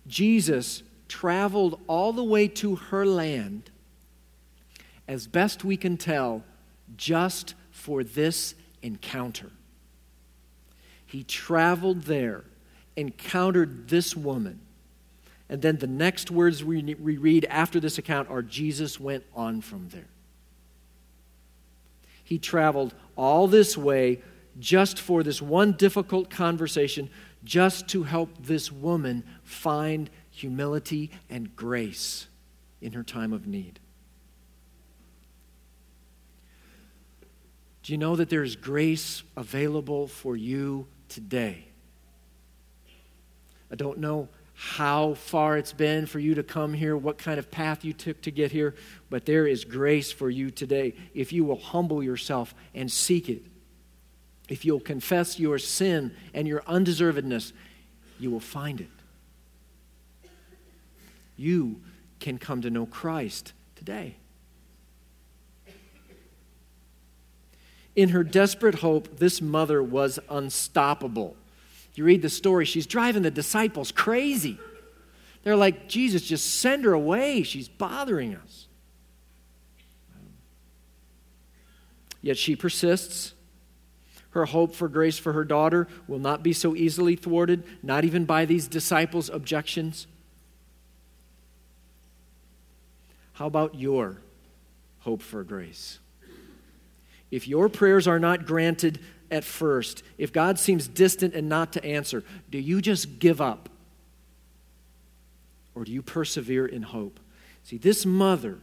Jesus 0.07 0.83
traveled 1.09 1.81
all 1.87 2.13
the 2.13 2.23
way 2.23 2.49
to 2.49 2.77
her 2.77 3.07
land, 3.07 3.71
as 5.09 5.27
best 5.27 5.65
we 5.65 5.79
can 5.79 5.97
tell, 5.97 6.45
just 6.99 7.55
for 7.71 8.05
this 8.05 8.55
encounter. 8.83 9.51
He 11.09 11.25
traveled 11.25 12.03
there, 12.03 12.45
encountered 12.95 13.89
this 13.89 14.15
woman, 14.15 14.61
and 15.49 15.63
then 15.63 15.79
the 15.79 15.87
next 15.87 16.31
words 16.31 16.63
we 16.63 16.83
read 16.95 17.47
after 17.47 17.81
this 17.81 17.97
account 17.97 18.29
are 18.29 18.43
Jesus 18.43 19.01
went 19.01 19.25
on 19.35 19.63
from 19.63 19.89
there. 19.89 20.09
He 22.23 22.39
traveled 22.39 22.95
all 23.17 23.49
this 23.49 23.75
way 23.75 24.21
just 24.61 25.01
for 25.01 25.23
this 25.23 25.41
one 25.41 25.73
difficult 25.73 26.29
conversation, 26.29 27.09
just 27.43 27.89
to 27.89 28.03
help 28.03 28.29
this 28.39 28.71
woman 28.71 29.25
find 29.43 30.11
humility 30.31 31.11
and 31.31 31.57
grace 31.57 32.27
in 32.83 32.93
her 32.93 33.03
time 33.03 33.33
of 33.33 33.47
need. 33.47 33.81
Do 37.83 37.95
you 37.95 37.99
know 37.99 38.15
that 38.17 38.29
there's 38.29 38.57
grace 38.57 39.23
available 39.35 40.07
for 40.07 40.37
you 40.37 40.87
today? 41.09 41.65
I 43.71 43.75
don't 43.75 43.99
know 43.99 44.29
how 44.55 45.15
far 45.15 45.57
it's 45.57 45.73
been 45.73 46.05
for 46.05 46.19
you 46.19 46.35
to 46.35 46.43
come 46.43 46.75
here, 46.75 46.97
what 46.97 47.17
kind 47.17 47.39
of 47.39 47.49
path 47.51 47.85
you 47.85 47.93
took 47.93 48.21
to 48.23 48.31
get 48.31 48.51
here, 48.51 48.75
but 49.09 49.25
there 49.25 49.47
is 49.47 49.65
grace 49.65 50.11
for 50.11 50.29
you 50.31 50.51
today 50.51 50.95
if 51.15 51.33
you 51.33 51.45
will 51.45 51.61
humble 51.61 52.03
yourself 52.03 52.55
and 52.75 52.91
seek 52.91 53.29
it. 53.29 53.43
If 54.49 54.65
you'll 54.65 54.81
confess 54.81 55.39
your 55.39 55.59
sin 55.59 56.15
and 56.35 56.49
your 56.49 56.63
undeservedness, 56.63 57.53
you 58.19 58.31
will 58.31 58.41
find 58.41 58.81
it. 58.81 58.89
You 61.37 61.81
can 62.19 62.39
come 62.39 62.63
to 62.63 62.71
know 62.71 62.87
Christ 62.87 63.53
today. 63.77 64.17
In 67.99 68.11
her 68.11 68.23
desperate 68.23 68.77
hope, 68.77 69.19
this 69.19 69.43
mother 69.43 69.83
was 69.83 70.21
unstoppable. 70.31 71.35
You 71.97 72.05
read 72.05 72.23
the 72.23 72.29
story, 72.29 72.65
she's 72.65 72.87
driving 72.87 73.25
the 73.25 73.31
disciples 73.33 73.91
crazy. 73.91 74.57
They're 75.43 75.57
like, 75.57 75.89
Jesus, 75.89 76.23
just 76.23 76.61
send 76.61 76.85
her 76.85 76.93
away. 76.93 77.43
She's 77.43 77.67
bothering 77.67 78.37
us. 78.37 78.69
Yet 82.23 82.39
she 82.39 82.55
persists. 82.55 83.35
Her 84.31 84.45
hope 84.45 84.77
for 84.77 84.87
grace 84.87 85.19
for 85.19 85.33
her 85.33 85.45
daughter 85.45 85.89
will 86.07 86.21
not 86.21 86.45
be 86.45 86.53
so 86.53 86.77
easily 86.77 87.17
thwarted, 87.17 87.65
not 87.83 88.05
even 88.05 88.27
by 88.27 88.45
these 88.45 88.69
disciples' 88.69 89.29
objections. 89.29 90.07
How 93.33 93.49
about 93.49 93.75
your 93.75 94.19
hope 95.01 95.21
for 95.21 95.43
grace? 95.43 95.99
If 97.31 97.47
your 97.47 97.69
prayers 97.69 98.09
are 98.09 98.19
not 98.19 98.47
granted, 98.47 99.01
at 99.31 99.45
first, 99.45 100.03
if 100.17 100.33
God 100.33 100.59
seems 100.59 100.89
distant 100.89 101.35
and 101.35 101.49
not 101.49 101.73
to 101.75 101.85
answer, 101.85 102.25
do 102.51 102.59
you 102.59 102.81
just 102.81 103.19
give 103.19 103.41
up? 103.41 103.69
Or 105.75 105.85
do 105.85 105.93
you 105.93 106.03
persevere 106.03 106.67
in 106.67 106.83
hope? 106.83 107.21
See, 107.63 107.77
this 107.77 108.07
mother, 108.07 108.59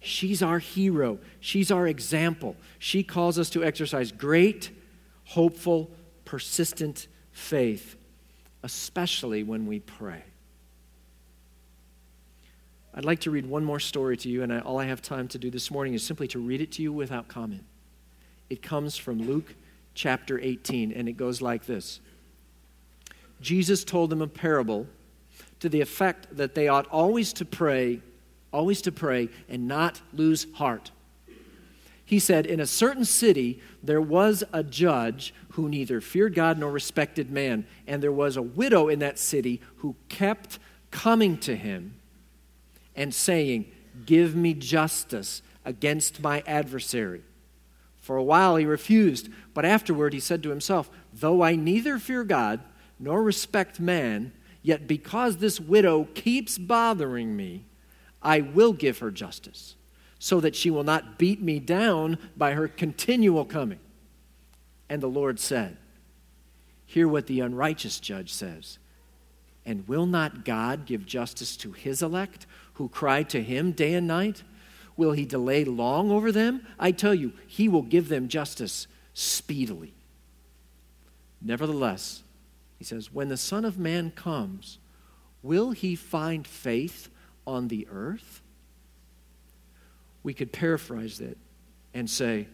she's 0.00 0.42
our 0.42 0.60
hero. 0.60 1.18
She's 1.40 1.70
our 1.70 1.86
example. 1.86 2.56
She 2.78 3.02
calls 3.02 3.38
us 3.38 3.50
to 3.50 3.64
exercise 3.64 4.12
great, 4.12 4.70
hopeful, 5.24 5.90
persistent 6.24 7.08
faith, 7.32 7.96
especially 8.62 9.42
when 9.42 9.66
we 9.66 9.80
pray. 9.80 10.22
I'd 12.94 13.04
like 13.04 13.20
to 13.20 13.30
read 13.30 13.46
one 13.46 13.64
more 13.64 13.80
story 13.80 14.16
to 14.18 14.28
you, 14.28 14.42
and 14.42 14.52
I, 14.52 14.60
all 14.60 14.78
I 14.78 14.86
have 14.86 15.02
time 15.02 15.28
to 15.28 15.38
do 15.38 15.50
this 15.50 15.70
morning 15.70 15.94
is 15.94 16.02
simply 16.02 16.28
to 16.28 16.38
read 16.38 16.60
it 16.60 16.72
to 16.72 16.82
you 16.82 16.92
without 16.92 17.28
comment. 17.28 17.64
It 18.50 18.62
comes 18.62 18.96
from 18.96 19.26
Luke 19.26 19.54
chapter 19.94 20.38
18, 20.40 20.92
and 20.92 21.08
it 21.08 21.14
goes 21.14 21.42
like 21.42 21.66
this 21.66 22.00
Jesus 23.40 23.84
told 23.84 24.10
them 24.10 24.22
a 24.22 24.26
parable 24.26 24.86
to 25.60 25.68
the 25.68 25.80
effect 25.80 26.36
that 26.36 26.54
they 26.54 26.68
ought 26.68 26.86
always 26.88 27.32
to 27.34 27.44
pray, 27.44 28.00
always 28.52 28.82
to 28.82 28.92
pray, 28.92 29.28
and 29.48 29.66
not 29.68 30.00
lose 30.12 30.46
heart. 30.54 30.90
He 32.04 32.18
said, 32.18 32.46
In 32.46 32.58
a 32.58 32.66
certain 32.66 33.04
city, 33.04 33.60
there 33.82 34.00
was 34.00 34.42
a 34.52 34.62
judge 34.62 35.34
who 35.50 35.68
neither 35.68 36.00
feared 36.00 36.34
God 36.34 36.58
nor 36.58 36.70
respected 36.70 37.30
man. 37.30 37.66
And 37.86 38.02
there 38.02 38.12
was 38.12 38.36
a 38.36 38.42
widow 38.42 38.88
in 38.88 39.00
that 39.00 39.18
city 39.18 39.60
who 39.76 39.94
kept 40.08 40.58
coming 40.90 41.36
to 41.38 41.54
him 41.54 41.96
and 42.96 43.14
saying, 43.14 43.70
Give 44.06 44.34
me 44.34 44.54
justice 44.54 45.42
against 45.66 46.22
my 46.22 46.42
adversary. 46.46 47.22
For 48.08 48.16
a 48.16 48.24
while 48.24 48.56
he 48.56 48.64
refused, 48.64 49.28
but 49.52 49.66
afterward 49.66 50.14
he 50.14 50.18
said 50.18 50.42
to 50.42 50.48
himself, 50.48 50.88
Though 51.12 51.42
I 51.42 51.56
neither 51.56 51.98
fear 51.98 52.24
God 52.24 52.60
nor 52.98 53.22
respect 53.22 53.80
man, 53.80 54.32
yet 54.62 54.88
because 54.88 55.36
this 55.36 55.60
widow 55.60 56.04
keeps 56.14 56.56
bothering 56.56 57.36
me, 57.36 57.66
I 58.22 58.40
will 58.40 58.72
give 58.72 59.00
her 59.00 59.10
justice, 59.10 59.76
so 60.18 60.40
that 60.40 60.56
she 60.56 60.70
will 60.70 60.84
not 60.84 61.18
beat 61.18 61.42
me 61.42 61.58
down 61.58 62.16
by 62.34 62.52
her 62.52 62.66
continual 62.66 63.44
coming. 63.44 63.80
And 64.88 65.02
the 65.02 65.06
Lord 65.06 65.38
said, 65.38 65.76
Hear 66.86 67.06
what 67.06 67.26
the 67.26 67.40
unrighteous 67.40 68.00
judge 68.00 68.32
says. 68.32 68.78
And 69.66 69.86
will 69.86 70.06
not 70.06 70.46
God 70.46 70.86
give 70.86 71.04
justice 71.04 71.58
to 71.58 71.72
his 71.72 72.00
elect 72.00 72.46
who 72.72 72.88
cry 72.88 73.22
to 73.24 73.42
him 73.42 73.72
day 73.72 73.92
and 73.92 74.06
night? 74.06 74.44
Will 74.98 75.12
he 75.12 75.24
delay 75.24 75.64
long 75.64 76.10
over 76.10 76.32
them? 76.32 76.66
I 76.76 76.90
tell 76.90 77.14
you, 77.14 77.32
he 77.46 77.68
will 77.68 77.82
give 77.82 78.08
them 78.08 78.26
justice 78.26 78.88
speedily. 79.14 79.94
Nevertheless, 81.40 82.24
he 82.78 82.84
says, 82.84 83.12
when 83.12 83.28
the 83.28 83.36
Son 83.36 83.64
of 83.64 83.78
Man 83.78 84.10
comes, 84.10 84.80
will 85.40 85.70
he 85.70 85.94
find 85.94 86.44
faith 86.44 87.10
on 87.46 87.68
the 87.68 87.86
earth? 87.88 88.42
We 90.24 90.34
could 90.34 90.52
paraphrase 90.52 91.18
that 91.18 91.38
and 91.94 92.10
say, 92.10 92.48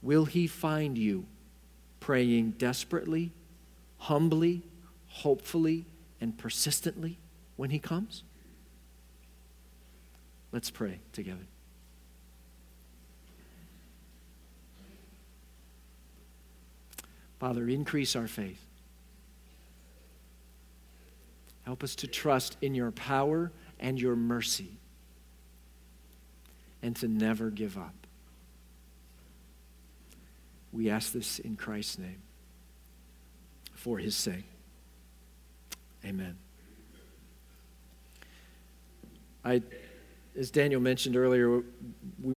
Will 0.00 0.24
he 0.24 0.46
find 0.46 0.96
you 0.96 1.26
praying 2.00 2.52
desperately, 2.52 3.32
humbly, 3.98 4.62
hopefully, 5.06 5.84
and 6.18 6.36
persistently 6.36 7.18
when 7.56 7.68
he 7.68 7.78
comes? 7.78 8.22
Let's 10.50 10.70
pray 10.70 11.00
together. 11.12 11.46
Father, 17.44 17.68
increase 17.68 18.16
our 18.16 18.26
faith. 18.26 18.64
Help 21.66 21.84
us 21.84 21.94
to 21.96 22.06
trust 22.06 22.56
in 22.62 22.74
your 22.74 22.90
power 22.90 23.52
and 23.78 24.00
your 24.00 24.16
mercy, 24.16 24.78
and 26.82 26.96
to 26.96 27.06
never 27.06 27.50
give 27.50 27.76
up. 27.76 27.92
We 30.72 30.88
ask 30.88 31.12
this 31.12 31.38
in 31.38 31.56
Christ's 31.56 31.98
name, 31.98 32.22
for 33.74 33.98
his 33.98 34.16
sake. 34.16 34.46
Amen. 36.02 36.38
I, 39.44 39.60
as 40.34 40.50
Daniel 40.50 40.80
mentioned 40.80 41.14
earlier, 41.14 41.62
we 42.22 42.32